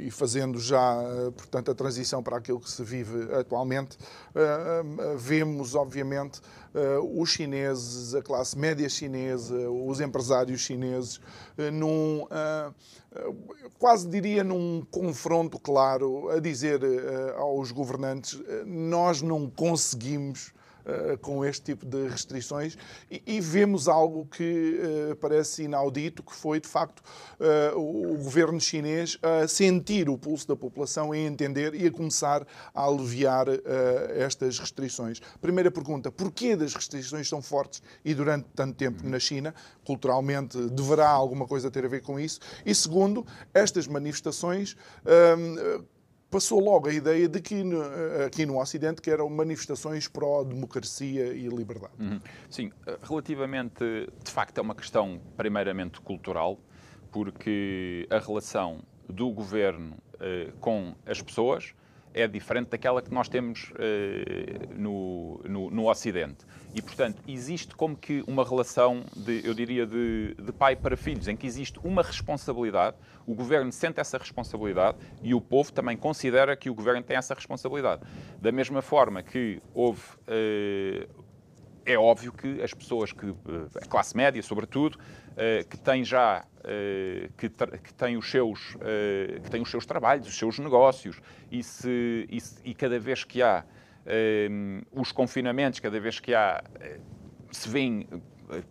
[0.00, 0.96] e fazendo já,
[1.36, 3.98] portanto, a transição para aquilo que se vive atualmente,
[5.18, 6.40] vemos, obviamente,
[7.12, 11.20] os chineses, a classe média chinesa, os empresários chineses,
[11.72, 12.26] num
[13.78, 20.52] quase diria num confronto claro, a dizer uh, aos governantes: uh, nós não conseguimos
[20.88, 22.78] eh, com este tipo de restrições
[23.10, 27.00] e, e vemos algo que uh, parece inaudito, que foi, de facto,
[27.38, 32.46] uh, o governo chinês a sentir o pulso da população e entender e a começar
[32.74, 33.48] a aliviar
[34.16, 35.20] estas restrições.
[35.42, 39.54] Primeira pergunta, porquê das restrições são fortes e durante tanto tempo na China?
[39.84, 42.40] Culturalmente, deverá alguma coisa ter a ver com isso?
[42.64, 44.74] E segundo, estas manifestações
[46.30, 47.62] passou logo a ideia de que
[48.26, 51.94] aqui no Ocidente que eram manifestações pró-democracia e liberdade.
[51.98, 52.20] Uhum.
[52.50, 52.70] Sim,
[53.02, 53.84] relativamente,
[54.22, 56.58] de facto, é uma questão primeiramente cultural,
[57.10, 61.72] porque a relação do governo eh, com as pessoas
[62.12, 66.44] é diferente daquela que nós temos eh, no, no, no, Ocidente.
[66.74, 71.26] E, portanto, existe como que uma relação, de, eu diria, de, de pai para filhos,
[71.26, 76.56] em que existe uma responsabilidade, o governo sente essa responsabilidade e o povo também considera
[76.56, 78.02] que o governo tem essa responsabilidade.
[78.40, 80.02] Da mesma forma que houve.
[80.26, 81.08] Eh,
[81.86, 84.98] é óbvio que as pessoas que, eh, a classe média, sobretudo,
[85.70, 86.44] que tem já
[87.36, 88.76] que, que tem os seus
[89.44, 93.40] que tem os seus trabalhos, os seus negócios e se e, e cada vez que
[93.40, 93.64] há
[94.92, 96.62] os confinamentos, cada vez que há
[97.50, 98.06] se vêem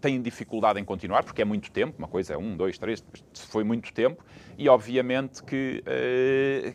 [0.02, 3.64] têm dificuldade em continuar, porque é muito tempo, uma coisa é um, dois, três, foi
[3.64, 4.24] muito tempo,
[4.58, 5.84] e obviamente que,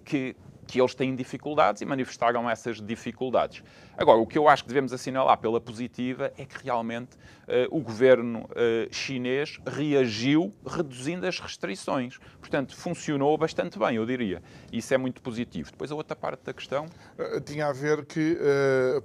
[0.05, 0.37] que,
[0.73, 3.63] que eles têm dificuldades e manifestaram essas dificuldades.
[3.95, 7.79] Agora, o que eu acho que devemos assinalar pela positiva é que realmente uh, o
[7.79, 12.17] governo uh, chinês reagiu reduzindo as restrições.
[12.41, 14.43] Portanto, funcionou bastante bem, eu diria.
[14.73, 15.71] Isso é muito positivo.
[15.71, 16.87] Depois, a outra parte da questão.
[17.19, 18.39] Uh, tinha a ver que,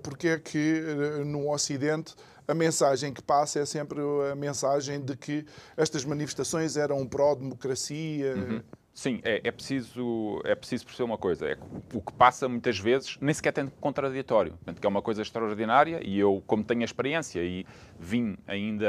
[0.02, 0.82] porque é que
[1.26, 2.16] no Ocidente
[2.48, 4.00] a mensagem que passa é sempre
[4.32, 8.36] a mensagem de que estas manifestações eram pró-democracia.
[8.36, 8.62] Uhum.
[8.98, 11.46] Sim, é, é, preciso, é preciso perceber uma coisa.
[11.46, 11.56] É,
[11.94, 14.54] o que passa muitas vezes nem sequer tem contraditório.
[14.54, 17.64] Portanto, que é uma coisa extraordinária e eu, como tenho a experiência e
[18.00, 18.88] vim ainda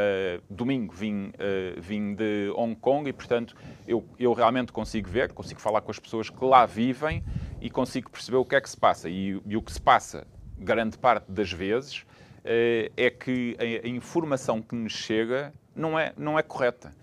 [0.48, 3.54] domingo, vim, uh, vim de Hong Kong e, portanto,
[3.86, 7.22] eu, eu realmente consigo ver, consigo falar com as pessoas que lá vivem
[7.60, 9.10] e consigo perceber o que é que se passa.
[9.10, 13.90] E, e o que se passa, grande parte das vezes, uh, é que a, a
[13.90, 16.96] informação que nos chega não é, não é correta.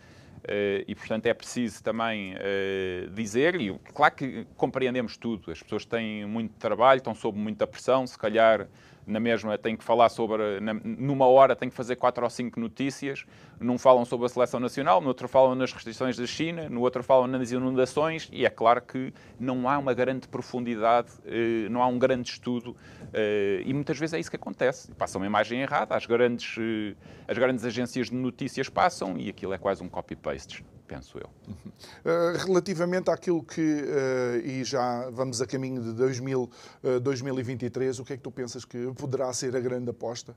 [0.46, 5.86] Uh, e, portanto, é preciso também uh, dizer, e claro que compreendemos tudo, as pessoas
[5.86, 8.68] têm muito trabalho, estão sob muita pressão, se calhar
[9.06, 12.60] na mesma tem que falar sobre, na, numa hora tem que fazer quatro ou cinco
[12.60, 13.26] notícias,
[13.60, 17.04] num falam sobre a seleção nacional, no outro falam nas restrições da China, no outro
[17.04, 21.88] falam nas inundações, e é claro que não há uma grande profundidade, eh, não há
[21.88, 22.76] um grande estudo,
[23.14, 24.92] eh, e muitas vezes é isso que acontece.
[24.94, 26.96] Passa uma imagem errada, as grandes, eh,
[27.28, 31.30] as grandes agências de notícias passam, e aquilo é quase um copy-paste penso eu.
[31.48, 36.50] Uh, relativamente àquilo que, uh, e já vamos a caminho de 2000,
[36.84, 40.36] uh, 2023, o que é que tu pensas que poderá ser a grande aposta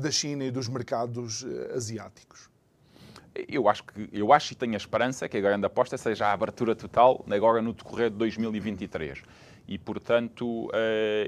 [0.00, 2.48] da China e dos mercados asiáticos?
[3.48, 6.32] Eu acho, que, eu acho e tenho a esperança que a grande aposta seja a
[6.32, 9.22] abertura total agora no decorrer de 2023
[9.68, 10.68] e, portanto,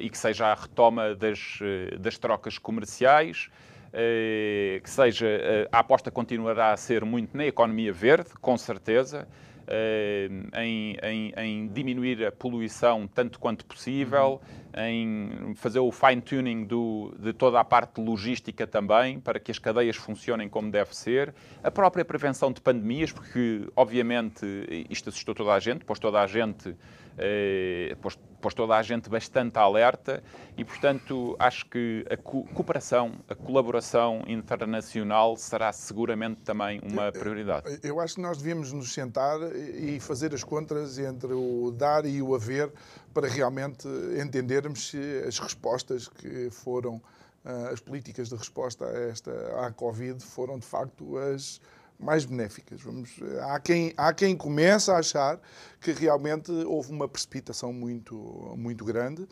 [0.00, 1.58] e que seja a retoma das,
[2.00, 7.92] das trocas comerciais, eh, que seja, eh, a aposta continuará a ser muito na economia
[7.92, 9.28] verde, com certeza,
[9.66, 14.40] eh, em, em, em, diminuir a poluição tanto quanto possível,
[14.74, 14.82] uhum.
[14.82, 16.66] em fazer o fine-tuning
[17.18, 21.70] de toda a parte logística também, para que as cadeias funcionem como deve ser, a
[21.70, 24.46] própria prevenção de pandemias, porque obviamente
[24.88, 26.74] isto assustou toda a gente, pôs toda a gente
[27.18, 30.22] eh, pôs, pôs, toda a gente bastante alerta
[30.56, 37.78] e, portanto, acho que a co cooperação, a colaboração internacional será seguramente também uma prioridade.
[37.82, 42.20] Eu acho que nós devíamos nos sentar e fazer as contas entre o dar e
[42.20, 42.70] o haver
[43.14, 43.86] para realmente
[44.20, 47.00] entendermos se as respostas que foram,
[47.44, 49.30] eh, as políticas de resposta a esta
[49.66, 51.60] à Covid foram de facto as
[52.02, 52.80] mais benéficas.
[52.82, 53.10] Vamos,
[53.42, 55.40] há, quem, há quem comece a achar
[55.80, 58.14] que realmente houve uma precipitação muito,
[58.56, 59.26] muito grande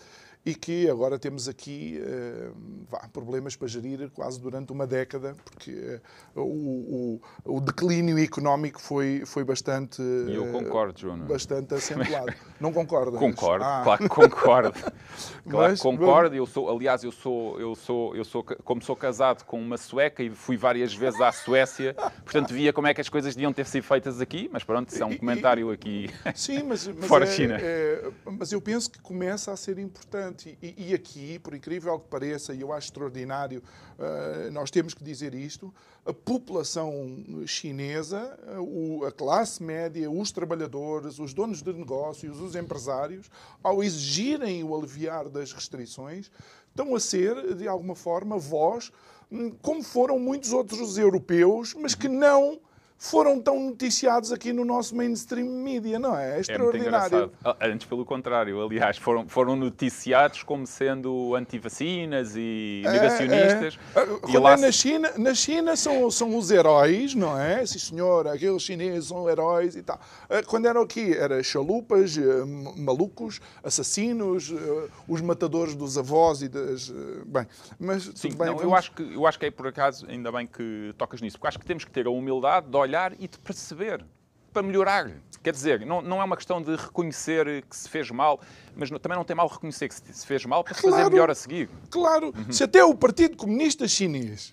[0.45, 2.55] e que agora temos aqui uh,
[2.89, 6.01] vá, problemas para gerir quase durante uma década, porque
[6.35, 10.01] uh, o, o, o, declínio económico foi, foi bastante.
[10.01, 11.19] E eu concordo, João.
[11.19, 12.33] Bastante acentuado.
[12.59, 13.19] Não concorda?
[13.19, 13.83] Concordo, ah.
[13.85, 14.79] claro que concordo.
[15.49, 16.35] claro que concordo.
[16.35, 20.23] Eu sou, aliás, eu sou, eu sou, eu sou, como sou casado com uma sueca
[20.23, 23.67] e fui várias vezes à Suécia, portanto via como é que as coisas deviam ter
[23.67, 26.09] sido feitas aqui, mas pronto, isso é um comentário aqui.
[26.35, 27.59] Sim, mas, mas fora é, China.
[27.61, 30.59] É, mas eu penso que começa a ser importante importante.
[30.63, 33.63] E, e, aqui, por incrível que pareça, e eu acho extraordinário,
[33.99, 35.73] uh, nós temos que dizer isto:
[36.05, 43.31] a população chinesa, uh, a classe média, os trabalhadores, os donos de negócios, os empresários,
[43.63, 46.31] ao exigirem o aliviar das restrições,
[46.69, 48.93] estão a ser, de alguma forma, voz,
[49.31, 52.61] hum, como foram muitos outros europeus, mas que não
[53.01, 56.37] foram tão noticiados aqui no nosso mainstream media, não é?
[56.37, 57.33] É extraordinário.
[57.59, 63.79] É Antes, pelo contrário, aliás, foram, foram noticiados como sendo anti-vacinas e é, negacionistas.
[63.97, 64.31] É, é.
[64.31, 64.55] E lá...
[64.59, 67.65] na, China, na China são, são os heróis, não é?
[67.65, 69.99] Sim, senhor, aqueles chineses são heróis e tal.
[70.29, 72.45] Eh, quando eram aqui, eram chalupas, eh,
[72.77, 74.53] malucos, assassinos,
[75.09, 76.93] os matadores dos avós e das.
[77.25, 77.47] Bem,
[77.79, 78.11] mas.
[78.15, 78.63] Sim, bem, não, vamos...
[78.63, 81.49] eu, acho que, eu acho que é por acaso, ainda bem que tocas nisso, porque
[81.49, 84.05] acho que temos que ter a humildade de olhar olhar e de perceber
[84.53, 85.11] para melhorar.
[85.43, 88.41] Quer dizer, não, não é uma questão de reconhecer que se fez mal,
[88.77, 91.31] mas também não tem mal reconhecer que se fez mal para se claro, fazer melhor
[91.31, 91.71] a seguir.
[91.89, 92.53] Claro, uhum.
[92.53, 94.53] se até o Partido Comunista Chinês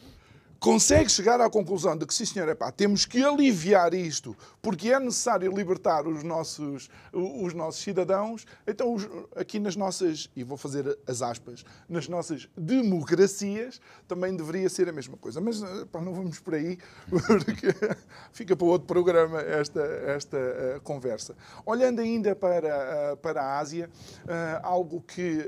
[0.59, 4.99] consegue chegar à conclusão de que, sim senhor, epá, temos que aliviar isto, porque é
[4.99, 10.97] necessário libertar os nossos, os nossos cidadãos, então os, aqui nas nossas, e vou fazer
[11.07, 15.39] as aspas, nas nossas democracias, também deveria ser a mesma coisa.
[15.39, 16.77] Mas epá, não vamos por aí,
[17.09, 17.67] porque
[18.31, 21.35] fica para outro programa esta, esta uh, conversa.
[21.65, 23.89] Olhando ainda para, uh, para a Ásia,
[24.23, 25.45] uh, algo que,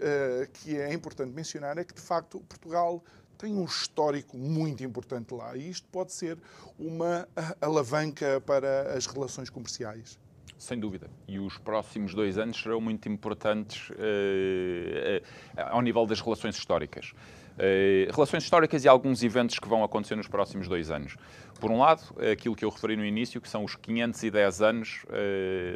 [0.53, 3.03] que é importante mencionar é que, de facto, Portugal
[3.39, 6.37] tem um histórico muito importante lá e isto pode ser
[6.77, 7.27] uma
[7.61, 10.19] alavanca para as relações comerciais.
[10.57, 11.09] Sem dúvida.
[11.25, 15.23] E os próximos dois anos serão muito importantes uh,
[15.71, 17.13] ao nível das relações históricas.
[17.55, 21.15] Uh, relações históricas e alguns eventos que vão acontecer nos próximos dois anos.
[21.61, 25.05] Por um lado, aquilo que eu referi no início, que são os 510 anos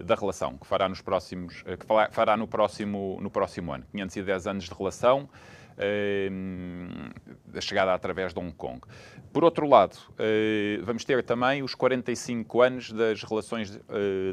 [0.06, 3.84] da relação, que fará, nos próximos, que fará no, próximo, no próximo ano.
[3.92, 5.28] 510 anos de relação,
[5.78, 8.82] a chegada através de Hong Kong.
[9.32, 9.98] Por outro lado,
[10.84, 13.80] vamos ter também os 45 anos das relações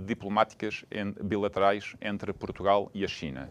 [0.04, 0.84] diplomáticas
[1.22, 3.50] bilaterais entre Portugal e a China.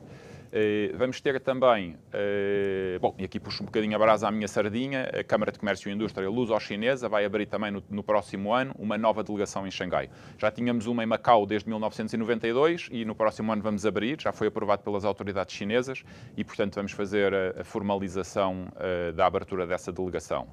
[0.51, 4.47] Eh, vamos ter também, eh, bom, e aqui puxo um bocadinho a brasa à minha
[4.47, 8.73] sardinha, a Câmara de Comércio e Indústria luso-chinesa vai abrir também no, no, próximo ano
[8.79, 10.09] uma nova delegação em Xangai.
[10.39, 14.47] Já tínhamos uma em Macau desde 1992 e no próximo ano vamos abrir, já foi
[14.47, 16.03] aprovado pelas autoridades chinesas
[16.35, 20.47] e, portanto, vamos fazer a, a formalização uh, da abertura dessa delegação.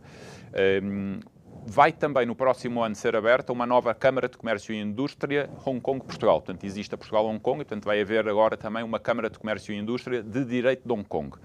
[1.68, 5.80] Vai também no próximo ano ser aberta uma nova Câmara de Comércio e Indústria Hong
[5.80, 6.40] Kong-Portugal.
[6.40, 9.74] Portanto, existe a Portugal-Hong Kong e, portanto, vai haver agora também uma Câmara de Comércio
[9.74, 11.36] e Indústria de Direito de Hong Kong.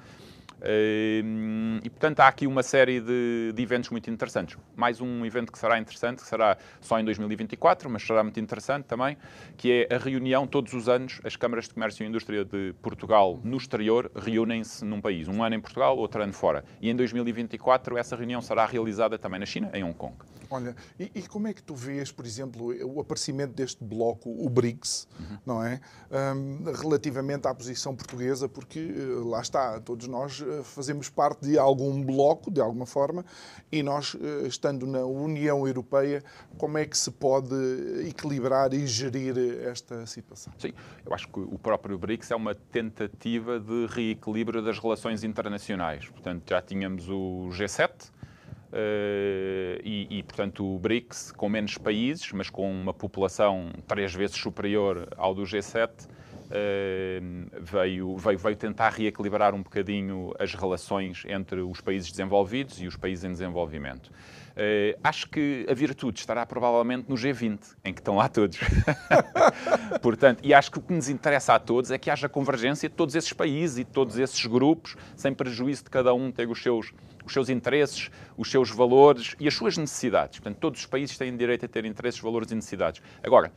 [0.64, 4.58] Ehm, e, portanto, há aqui uma série de, de, eventos muito interessantes.
[4.76, 8.86] Mais um evento que será interessante, que será só em 2024, mas será muito interessante
[8.86, 9.18] também,
[9.58, 13.40] que é a reunião, todos os anos, as câmaras de comércio e indústria de Portugal
[13.44, 15.28] no exterior reúnem-se num país.
[15.28, 16.64] Um ano em Portugal, outro ano fora.
[16.82, 20.16] E em 2024 essa reunião será realizada também na China, em Hong Kong.
[20.52, 24.50] Olha, e, e, como é que tu vês, por exemplo, o aparecimento deste bloco, o
[24.50, 25.38] BRICS, uhum.
[25.46, 25.80] não é?
[26.12, 31.58] Um, relativamente à posição portuguesa, porque eh, lá está, todos nós eh, fazemos parte de
[31.58, 33.26] algum bloco, de alguma forma,
[33.72, 36.22] e nós, eh, estando na União Europeia,
[36.58, 37.56] como é que se pode
[38.06, 40.52] equilibrar e gerir esta situação?
[40.58, 40.74] Sim,
[41.06, 46.10] eu acho que o próprio BRICS é uma tentativa de reequilíbrio das relações internacionais.
[46.10, 48.21] Portanto, já tínhamos o G7 Uh,
[49.84, 55.08] e, e, portanto, o BRICS, com menos países, mas com uma população três vezes superior
[55.18, 56.10] ao do G7, uh,
[56.52, 57.20] eh,
[57.60, 62.96] veio, veio, veio tentar reequilibrar um bocadinho as relações entre os países desenvolvidos e os
[62.96, 64.12] países em desenvolvimento.
[64.52, 68.58] Uh, acho que a virtude estará provavelmente no G20, em que estão lá todos.
[70.02, 72.96] Portanto, e acho que o que nos interessa a todos é que haja convergência de
[72.96, 76.62] todos esses países e de todos esses grupos, sem prejuízo de cada um ter os
[76.62, 76.94] seus
[77.26, 80.40] os seus interesses, os seus valores e as suas necessidades.
[80.40, 83.02] Portanto, todos os países têm direito a ter interesses, valores e necessidades.
[83.24, 83.52] Agora,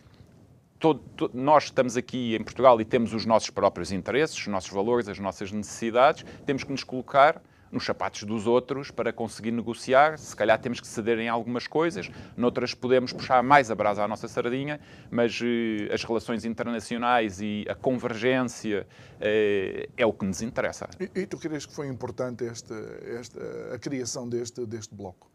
[0.79, 5.09] todo, nós estamos aqui em Portugal e temos os nossos próprios interesses, os nossos valores,
[5.09, 7.41] as nossas necessidades, temos que nos colocar
[7.75, 10.17] nos sapatos dos outros para conseguir negociar.
[10.19, 14.09] Se calhar temos que ceder em algumas coisas, noutras podemos puxar mais a brasa à
[14.09, 18.87] nossa sardinha, mas eh, as relações internacionais e a convergência
[19.21, 20.89] eh, é o que nos interessa.
[21.01, 23.41] E, e tu crees que foi importante esta, esta,
[23.75, 25.34] a criação deste, deste bloco?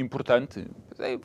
[0.00, 0.66] Importante.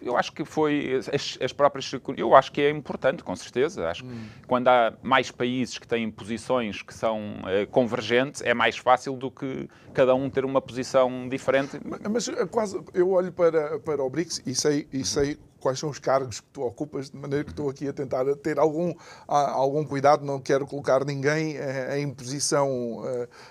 [0.02, 1.92] Eu acho que foi as, as, próprias.
[2.18, 3.88] Eu acho que é importante, com certeza.
[3.90, 4.10] Acho hum.
[4.42, 9.16] que quando há mais países que têm posições que são uh, convergentes, é mais fácil
[9.16, 11.80] do que cada um ter uma posição diferente.
[11.84, 15.80] Mas, mas eh, quase eu olho para, para o BRICS e sei, e sei quais
[15.80, 18.94] são os cargos que tu ocupas, de maneira que estou aqui a tentar ter algum,
[19.26, 22.98] algum cuidado, não quero colocar ninguém eh, em posição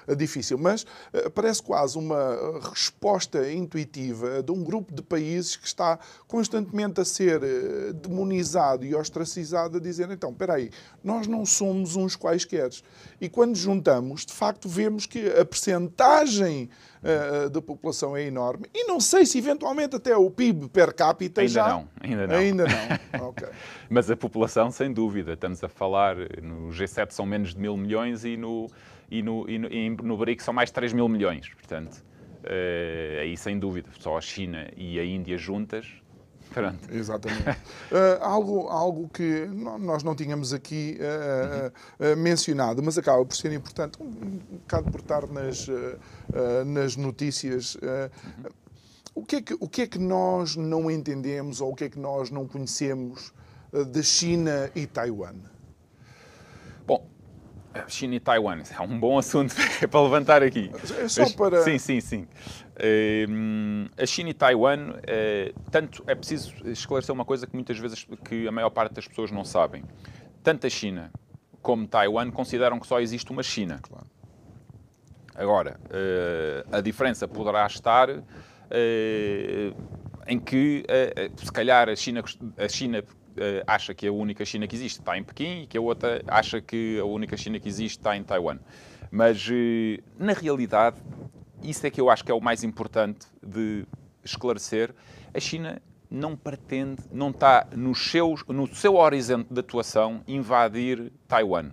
[0.06, 5.66] uh, difícil, mas uh, parece quase uma resposta intuitiva de um grupo de países que
[5.66, 5.98] está
[6.28, 7.40] constantemente a ser
[7.94, 10.70] demonizado e ostracizado, a dizer, então, espera aí,
[11.02, 12.68] nós não somos uns quaisquer.
[13.20, 16.68] E quando juntamos, de facto, vemos que a percentagem
[17.02, 18.66] uh, da população é enorme.
[18.74, 21.68] E não sei se eventualmente até o PIB per capita ainda já...
[21.68, 22.36] Não, ainda não.
[22.36, 23.28] Ainda não.
[23.28, 23.48] okay.
[23.88, 25.32] Mas a população, sem dúvida.
[25.34, 28.68] Estamos a falar, no G7 são menos de mil milhões e no,
[29.10, 31.48] e no, e no, e no BRIC são mais de 3 mil milhões.
[31.50, 32.04] Portanto,
[32.44, 33.90] uh, aí sem dúvida.
[33.98, 36.01] Só a China e a Índia juntas
[36.52, 36.92] Pronto.
[36.92, 37.50] Exatamente.
[37.50, 43.52] uh, algo, algo que nós não tínhamos aqui uh, uh, mencionado, mas acaba por ser
[43.52, 45.66] importante, um, um bocado por estar nas,
[46.66, 47.76] nas notícias.
[49.14, 51.88] O que, é que, o que é que nós não entendemos ou o que é
[51.88, 53.32] que nós não conhecemos
[53.90, 55.34] da China e Taiwan?
[56.86, 57.06] Bom,
[57.88, 59.54] China e Taiwan é um bom assunto
[59.90, 60.70] para levantar aqui.
[60.98, 61.62] É só para.
[61.62, 62.28] Sim, sim, sim.
[63.96, 68.48] A China e Taiwan, eh, tanto é preciso esclarecer uma coisa que muitas vezes que
[68.48, 69.84] a maior parte das pessoas não sabem.
[70.42, 71.12] Tanto a China
[71.60, 73.78] como Taiwan consideram que só existe uma China.
[73.80, 74.06] Claro.
[75.36, 78.08] Agora, eh, a diferença poderá estar
[78.68, 79.72] eh,
[80.26, 80.84] em que,
[81.36, 82.24] se calhar, a China,
[82.56, 83.04] a China
[83.64, 86.60] acha que a única China que existe está em Pequim e que a outra acha
[86.60, 88.58] que a única China que existe está em Taiwan.
[89.10, 89.48] Mas,
[90.18, 91.00] na realidade,
[91.62, 93.86] isso é que eu acho que é o mais importante de
[94.24, 94.94] esclarecer.
[95.34, 101.70] A China não pretende, não está nos seus, no seu horizonte de atuação invadir Taiwan.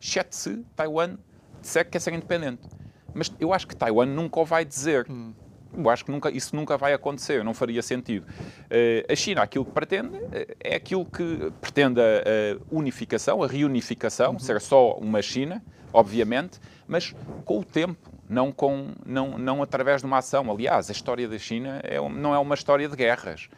[0.00, 1.16] Exceto se Taiwan
[1.60, 2.62] disser que quer ser independente.
[3.12, 5.06] Mas eu acho que Taiwan nunca o vai dizer.
[5.10, 5.32] Hum.
[5.76, 8.24] Eu acho que nunca, isso nunca vai acontecer, não faria sentido.
[8.26, 13.48] Uh, a China, aquilo que pretende, uh, é aquilo que pretende a, a unificação, a
[13.48, 14.38] reunificação, uhum.
[14.38, 15.60] ser só uma China,
[15.92, 17.12] obviamente, mas
[17.44, 20.50] com o tempo, não, com, não, não através de uma ação.
[20.50, 23.48] Aliás, a história da China é, não é uma história de guerras.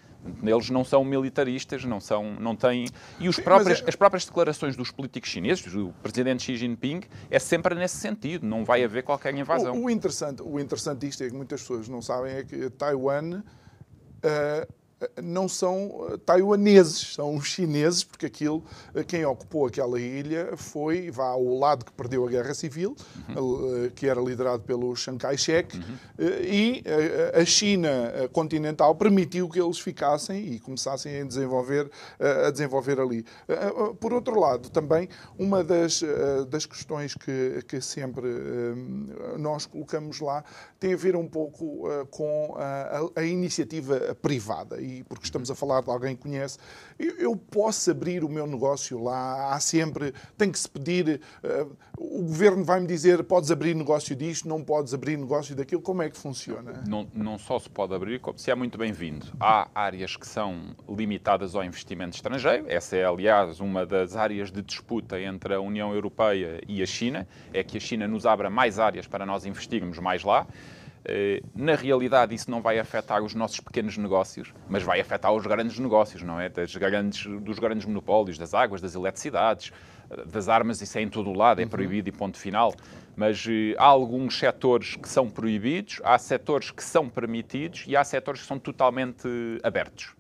[0.42, 2.86] Eles não são militaristas, não são, não têm.
[3.20, 3.88] E os próprios, é...
[3.88, 8.44] as próprias declarações dos políticos chineses, do presidente Xi Jinping, é sempre nesse sentido.
[8.44, 9.74] Não vai haver qualquer invasão.
[9.76, 13.38] O, o interessante, o interessante disto é que muitas pessoas não sabem é que Taiwan
[13.38, 14.72] uh,
[15.22, 21.28] não são eh, taiwaneses, são chineses, porque aquilo, eh, quem ocupou aquela ilha foi, vá
[21.28, 22.96] ao lado que perdeu a guerra civil,
[23.28, 23.84] uhum.
[23.86, 25.84] Eh, que era liderado pelo Chiang Kai-shek, uhum.
[26.18, 26.82] e
[27.34, 31.90] a China continental permitiu que eles ficassem e começassem a desenvolver,
[32.46, 33.24] a desenvolver ali.
[34.00, 36.02] Por outro lado, também, uma das,
[36.48, 38.28] das questões que, que sempre
[39.38, 40.44] nós colocamos lá
[40.78, 45.82] tem a ver um pouco com a, a iniciativa privada e porque estamos a falar
[45.82, 46.58] de alguém que conhece,
[46.98, 52.22] eu, posso abrir o meu negócio lá, há sempre, tem que se pedir, uh, o
[52.22, 56.16] governo vai-me dizer, podes abrir negócio disto, não podes abrir negócio daquilo, como é que
[56.16, 56.84] funciona?
[56.86, 59.26] Não, não só se pode abrir, como se é muito bem-vindo.
[59.40, 64.62] Há áreas que são limitadas ao investimento estrangeiro, essa é, aliás, uma das áreas de
[64.62, 68.78] disputa entre a União Europeia e a China, é que a China nos abra mais
[68.78, 70.46] áreas para nós investirmos mais lá.
[71.08, 75.46] Eh, na realidade, isso não vai afetar os nossos pequenos negócios, mas vai afetar os
[75.46, 76.48] grandes negócios, não é?
[76.48, 79.72] Das grandes, dos grandes monopólios, das águas, das eletricidades,
[80.10, 81.70] eh, das armas, isso é em todo o lado, é uhum.
[81.70, 82.74] proibido e ponto final.
[83.14, 88.04] Mas uh, há alguns setores que são proibidos, há setores que são permitidos e há
[88.04, 89.26] setores que são totalmente
[89.62, 90.14] abertos.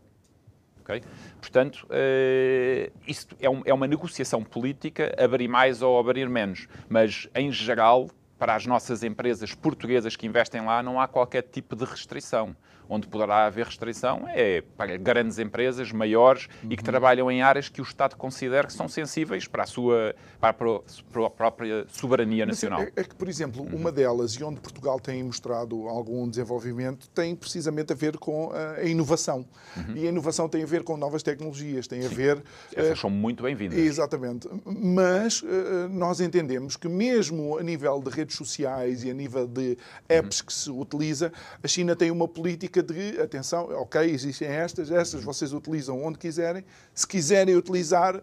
[0.80, 1.02] Okay?
[1.40, 6.68] Portanto, uh, isso é, um, é uma negociação política, abrir mais ou abrir menos.
[6.88, 8.08] Mas, em geral,
[8.38, 12.54] para as nossas empresas portuguesas que investem lá não há qualquer tipo de restrição.
[12.88, 16.70] Onde poderá haver restrição é para grandes empresas maiores uhum.
[16.70, 16.86] e que uhum.
[16.86, 21.30] trabalham em áreas que o Estado considera que são sensíveis para a sua para a
[21.30, 22.82] própria soberania nacional.
[22.82, 23.74] É, é, que, por exemplo, uhum.
[23.74, 28.84] uma delas, e onde Portugal tem mostrado algum desenvolvimento, tem precisamente a ver com a
[28.84, 29.44] inovação.
[29.76, 29.96] Uhum.
[29.96, 32.40] E a inovação tem a ver com novas tecnologias, tem a ver.
[32.72, 33.76] Essas uh, são muito bem-vindas.
[33.76, 34.48] Exatamente.
[34.64, 39.78] Mas uh, nós entendemos que, mesmo a nível de redes sociais e a nível de
[40.08, 45.22] apps que se utiliza, a China tem uma política de atenção, ok, existem estas, estas
[45.22, 46.64] vocês utilizam onde quiserem.
[46.92, 48.20] Se quiserem utilizar,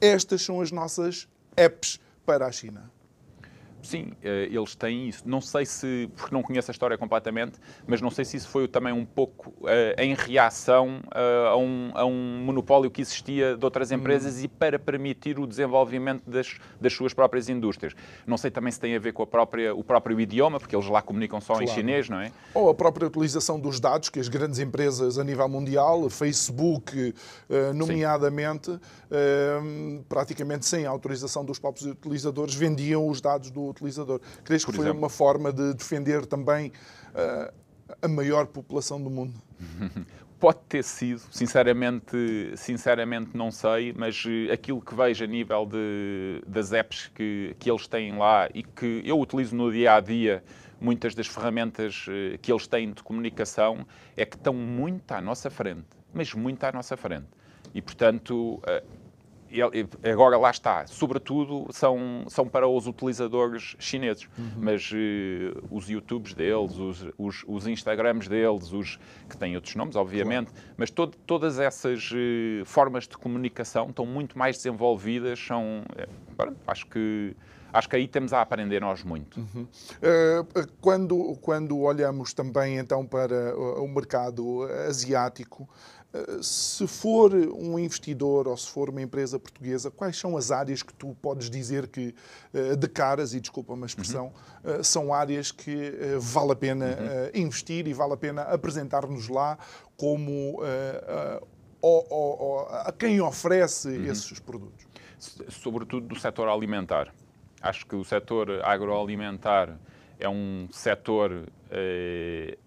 [0.00, 2.90] estas são as nossas apps para a China.
[3.82, 5.24] Sim, eh, eles têm isso.
[5.26, 8.68] Não sei se, porque não conheço a história completamente, mas não sei se isso foi
[8.68, 13.64] também um pouco uh, em reação uh, a, um, a, um, monopólio que existia de
[13.64, 14.44] outras empresas hum.
[14.44, 17.92] e para permitir o desenvolvimento das, das, suas próprias indústrias.
[18.24, 20.86] Não sei também se tem a ver com a própria, o próprio idioma, porque eles
[20.86, 21.64] lá comunicam só claro.
[21.64, 22.30] em chinês, não é?
[22.54, 27.14] Ou a própria utilização dos dados que as grandes empresas a nível mundial, Facebook,
[27.50, 28.78] uh, nomeadamente,
[30.08, 34.20] praticamente sem autorização dos próprios utilizadores, vendiam os dados do utilizador.
[34.44, 34.98] Crees que foi exemplo?
[34.98, 36.72] uma forma de defender também
[37.14, 37.52] uh,
[38.00, 39.34] a maior população do mundo?
[40.38, 42.16] Pode ter sido, sinceramente,
[42.56, 47.70] sinceramente não sei, mas uh, aquilo que vejo a nível de, das apps que, que
[47.70, 50.42] eles têm lá e que eu utilizo no dia a dia,
[50.80, 55.48] muitas das ferramentas uh, que eles têm de comunicação, é que estão muito à nossa
[55.48, 57.28] frente, mas muito à nossa frente.
[57.74, 58.60] E, portanto,
[60.10, 64.50] agora lá está, sobretudo são, são para os utilizadores chineses, uhum.
[64.56, 68.98] mas uh, os YouTubes deles, os, os, os, Instagrams deles, os
[69.28, 70.68] que têm outros nomes, obviamente, claro.
[70.76, 76.08] mas to, todas essas uh, formas de comunicação estão muito mais desenvolvidas, são, é,
[76.66, 77.36] acho que
[77.72, 79.40] acho que aí temos a aprender nós muito.
[79.40, 79.62] Uhum.
[79.62, 85.66] Uh, quando, quando olhamos também então para o mercado asiático,
[86.42, 90.92] se for um investidor ou se for uma empresa portuguesa, quais são as áreas que
[90.92, 92.14] tu podes dizer que,
[92.52, 94.32] eh, de caras, e desculpa uma expressão,
[94.62, 94.82] uhum.
[94.82, 97.40] são áreas que eh, vale a pena uhum.
[97.42, 99.58] investir e vale a pena apresentar-nos lá
[99.96, 100.60] como
[102.84, 104.04] a quem oferece uhum.
[104.04, 104.86] esses produtos?
[105.48, 107.12] Sobretudo do setor alimentar.
[107.60, 109.78] Acho que o setor agroalimentar
[110.18, 111.48] é um setor.
[111.70, 112.58] Eh,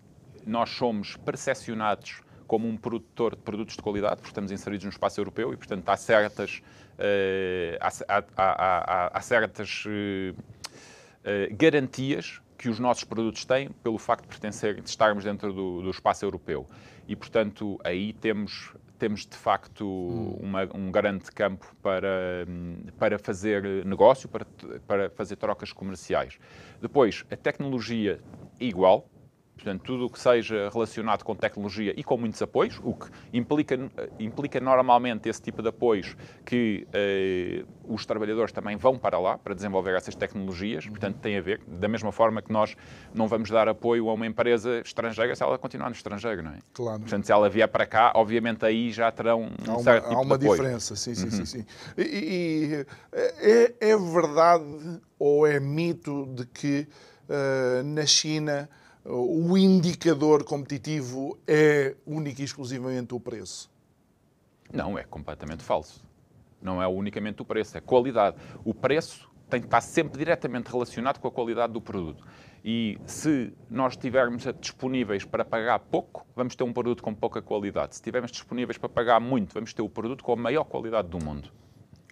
[0.45, 5.19] nós somos percepcionados como um produtor de produtos de qualidade, porque estamos inseridos no espaço
[5.19, 6.61] europeu e, portanto, há certas,
[6.99, 9.89] uh, há, há, há, há, certas uh,
[10.31, 15.81] uh, garantias que os nossos produtos têm pelo facto de pertencer, de estarmos dentro do,
[15.81, 16.67] do espaço europeu.
[17.07, 19.85] E, portanto, aí temos temos de facto
[20.39, 22.47] uma, um grande campo para,
[22.97, 24.45] para fazer negócio, para,
[24.87, 26.39] para fazer trocas comerciais.
[26.81, 28.19] Depois, a tecnologia
[28.59, 29.09] igual,
[29.55, 33.79] Portanto, tudo o que seja relacionado com tecnologia e com muitos apoios, o que implica,
[34.19, 39.55] implica normalmente esse tipo de apoios que eh, os trabalhadores também vão para lá para
[39.55, 40.85] desenvolver essas tecnologias.
[40.87, 42.75] Portanto, tem a ver, da mesma forma que nós
[43.13, 46.59] não vamos dar apoio a uma empresa estrangeira se ela continuar no estrangeiro, não é?
[46.73, 46.99] Claro.
[46.99, 50.15] Portanto, se ela vier para cá, obviamente aí já terão um há uma, certo tipo
[50.15, 50.61] há uma de apoio.
[50.61, 51.45] diferença, sim, sim, sim.
[51.45, 51.65] sim.
[51.97, 56.87] E, e é, é verdade ou é mito de que
[57.29, 58.69] uh, na China
[59.05, 63.69] o indicador competitivo é único e exclusivamente o preço?
[64.73, 66.03] Não, é completamente falso.
[66.59, 68.37] Não é unicamente o preço, é qualidade.
[68.63, 72.25] O preço tem que estar sempre diretamente relacionado com a qualidade do produto.
[72.63, 77.93] E se nós estivermos disponíveis para pagar pouco, vamos ter um produto com pouca qualidade.
[77.93, 81.23] Se estivermos disponíveis para pagar muito, vamos ter o produto com a maior qualidade do
[81.23, 81.51] mundo.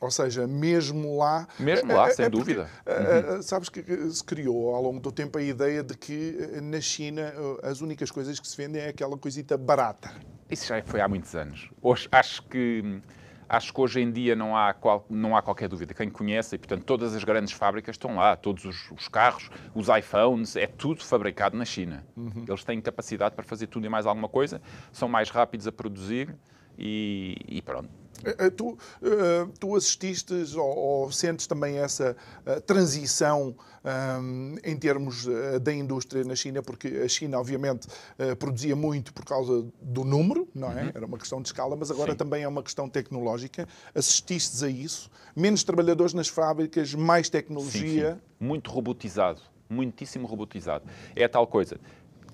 [0.03, 1.47] Ou seja, mesmo lá.
[1.57, 2.69] Mesmo lá, é, sem é porque, dúvida.
[2.85, 3.41] Uhum.
[3.41, 3.81] Sabes que
[4.11, 7.33] se criou ao longo do tempo a ideia de que na China
[7.63, 10.13] as únicas coisas que se vendem é aquela coisita barata.
[10.49, 11.69] Isso já foi há muitos anos.
[11.81, 13.01] Hoje, acho que.
[13.47, 15.93] Acho que hoje em dia não há, qual, não há qualquer dúvida.
[15.93, 19.89] Quem conhece, e portanto todas as grandes fábricas estão lá, todos os, os carros, os
[19.89, 22.03] iPhones, é tudo fabricado na China.
[22.17, 22.45] Uhum.
[22.47, 24.59] Eles têm capacidade para fazer tudo e mais alguma coisa,
[24.91, 26.35] são mais rápidos a produzir
[26.79, 28.02] e, e pronto eh, eh,
[28.55, 32.15] tu, eh, tu assististe ou, ou sentes também essa
[32.65, 33.55] transição
[34.21, 35.27] um, em termos
[35.61, 37.87] da indústria na China, porque a China, obviamente,
[38.39, 40.83] produzia muito por causa do número, não é?
[40.83, 40.91] Uhum.
[40.95, 42.17] Era uma questão de escala, mas agora Sim.
[42.17, 43.67] também é uma questão tecnológica.
[43.93, 45.09] Assististes a isso?
[45.35, 48.13] Menos trabalhadores nas fábricas, mais tecnologia?
[48.13, 48.21] Sim, sim.
[48.39, 50.85] Muito robotizado, muitíssimo robotizado.
[51.15, 51.77] É a tal coisa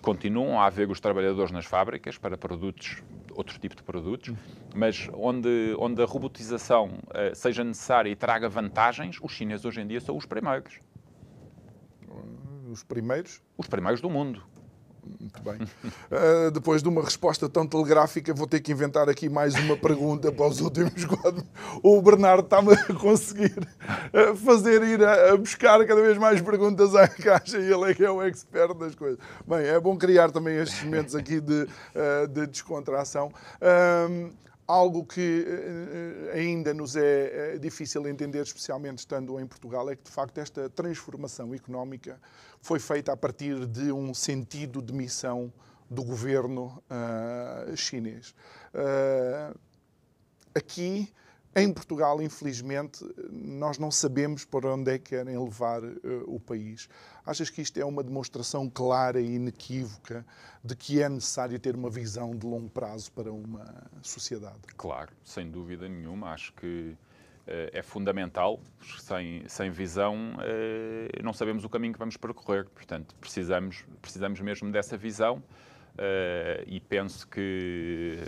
[0.01, 3.03] continuam a haver os trabalhadores nas fábricas para produtos,
[3.39, 4.35] outro tipo de produtos,
[4.75, 9.87] mas onde, onde a robotização uh, seja necessária e traga vantagens, os chineses hoje em
[9.87, 10.79] dia são os primeiros.
[12.69, 13.41] Os primeiros?
[13.57, 14.43] Os primeiros do mundo.
[15.19, 15.67] Muito bem.
[16.11, 20.31] Uh, depois de uma resposta tão telegráfica, vou ter que inventar aqui mais uma pergunta
[20.31, 21.43] para os últimos quadros.
[21.83, 23.57] O Bernardo está-me a conseguir
[24.13, 28.03] uh, fazer ir a, buscar cada vez mais perguntas à caixa e ele é que
[28.03, 29.19] é o expert das coisas.
[29.47, 33.31] Bem, é bom criar também estes momentos aqui de, uh, de descontração.
[34.69, 35.47] Algo que
[36.31, 41.55] ainda nos é difícil entender, especialmente estando em Portugal, é que de facto esta transformação
[41.55, 42.21] económica
[42.61, 45.51] foi feita a partir de um sentido de missão
[45.89, 48.35] do governo uh, chinês.
[48.75, 49.57] Uh,
[50.53, 51.11] aqui,
[51.55, 55.97] em Portugal, infelizmente, nós não sabemos para onde é que querem levar uh,
[56.27, 56.87] o país.
[57.25, 60.25] Achas que isto é uma demonstração clara e inequívoca
[60.63, 63.65] de que é necessário ter uma visão de longo prazo para uma
[64.03, 64.59] sociedade?
[64.77, 66.31] Claro, sem dúvida nenhuma.
[66.31, 66.95] Acho que
[67.47, 68.59] eh, é fundamental.
[68.99, 72.65] Sem, sem visão, eh, não sabemos o caminho que vamos percorrer.
[72.69, 75.43] Portanto, precisamos, precisamos mesmo dessa visão.
[75.99, 78.19] Uh, e penso que,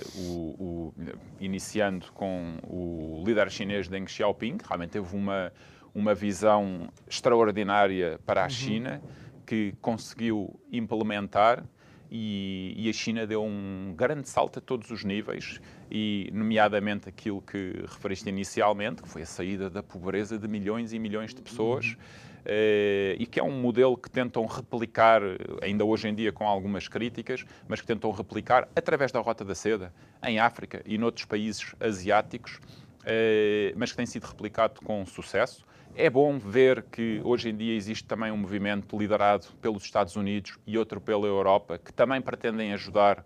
[1.40, 5.52] iniciando com o líder chinês Deng Xiaoping, realmente teve uma,
[5.94, 8.50] uma visão extraordinária para a uhum.
[8.50, 9.02] China,
[9.46, 11.66] que conseguiu implementar
[12.14, 17.42] e, e, a China deu um grande salto a todos os níveis, e nomeadamente aquilo
[17.42, 21.86] que referiste inicialmente, que foi a saída da pobreza de milhões e milhões de pessoas.
[21.86, 21.96] Uhum.
[22.42, 25.22] Uh, e que é um modelo que tentam replicar,
[25.62, 29.54] ainda hoje em dia com algumas críticas, mas que tentam replicar através da Rota da
[29.54, 29.94] Seda,
[30.26, 35.66] em África e noutros países asiáticos, uh, mas que tem sido replicado com sucesso.
[35.94, 40.58] É bom ver que hoje em dia existe também um movimento liderado pelos Estados Unidos
[40.66, 43.26] e outro pela Europa que também pretendem ajudar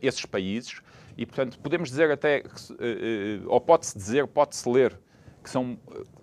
[0.00, 0.80] esses países
[1.16, 2.44] e, portanto, podemos dizer até,
[3.46, 4.96] ou pode-se dizer, pode-se ler,
[5.42, 5.78] que são,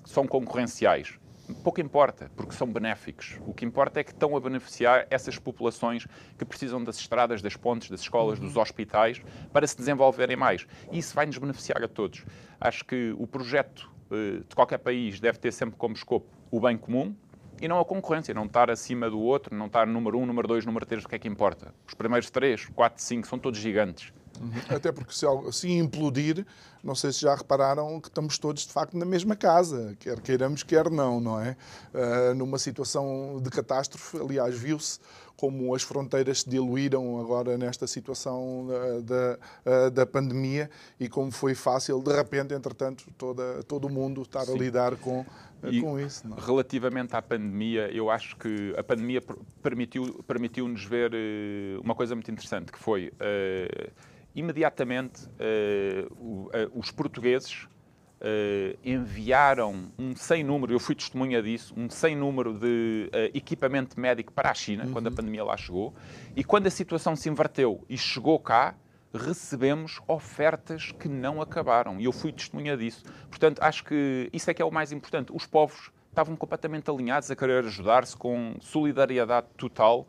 [0.05, 1.17] são concorrenciais.
[1.63, 3.39] Pouco importa, porque são benéficos.
[3.45, 7.55] O que importa é que estão a beneficiar essas populações que precisam das estradas, das
[7.55, 9.21] pontes, das escolas, dos hospitais,
[9.53, 10.65] para se desenvolverem mais.
[10.91, 12.25] E isso vai nos beneficiar a todos.
[12.59, 16.77] Acho que o projeto eh, de qualquer país deve ter sempre como escopo o bem
[16.77, 17.15] comum
[17.61, 20.65] e não a concorrência, não estar acima do outro, não estar número um, número dois,
[20.65, 21.73] número três, o que é que importa?
[21.87, 24.11] Os primeiros três, quatro, cinco, são todos gigantes.
[24.39, 24.75] Uhum.
[24.75, 26.45] Até porque se, se implodir,
[26.83, 30.63] não sei se já repararam que estamos todos de facto na mesma casa, quer queiramos,
[30.63, 31.57] quer não, não é?
[31.93, 34.99] Uh, numa situação de catástrofe, aliás, viu-se
[35.37, 38.67] como as fronteiras se diluíram agora nesta situação
[39.03, 40.69] da, da, da pandemia
[40.99, 44.53] e como foi fácil, de repente, entretanto, toda, todo o mundo estar Sim.
[44.53, 45.25] a lidar com,
[45.63, 46.27] e com isso.
[46.27, 46.37] Não?
[46.37, 49.21] Relativamente à pandemia, eu acho que a pandemia
[49.61, 53.91] permitiu-nos permitiu ver uh, uma coisa muito interessante, que foi, uh,
[54.35, 57.67] imediatamente, uh, os portugueses
[58.15, 63.99] Uh, enviaram um sem número, eu fui testemunha disso, um sem número de uh, equipamento
[63.99, 64.93] médico para a China, uhum.
[64.93, 65.93] quando a pandemia lá chegou,
[66.33, 68.73] e quando a situação se inverteu e chegou cá,
[69.13, 71.99] recebemos ofertas que não acabaram.
[71.99, 73.03] E eu fui testemunha disso.
[73.29, 75.31] Portanto, acho que isso é que é o mais importante.
[75.33, 80.07] Os povos estavam completamente alinhados a querer ajudar-se com solidariedade total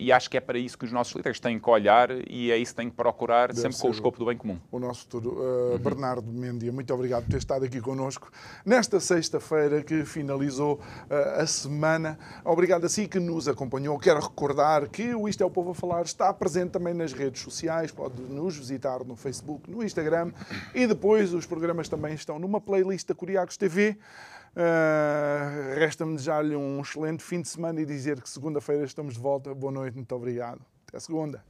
[0.00, 2.56] e acho que é para isso que os nossos líderes têm que olhar e é
[2.56, 4.58] isso que têm que procurar, Deve sempre com o escopo do bem comum.
[4.70, 5.30] O nosso futuro.
[5.30, 5.78] Uh, uhum.
[5.78, 8.30] Bernardo Mendia, muito obrigado por ter estado aqui connosco
[8.64, 12.18] nesta sexta-feira que finalizou uh, a semana.
[12.44, 13.98] Obrigado a si que nos acompanhou.
[13.98, 17.42] Quero recordar que o Isto é o Povo a Falar está presente também nas redes
[17.42, 20.32] sociais, pode nos visitar no Facebook, no Instagram
[20.74, 23.96] e depois os programas também estão numa playlist da Curiacos TV.
[24.56, 29.54] Uh, Resta-me desejar-lhe um excelente fim de semana e dizer que segunda-feira estamos de volta.
[29.54, 30.60] Boa noite, muito obrigado.
[30.86, 31.42] Até segunda.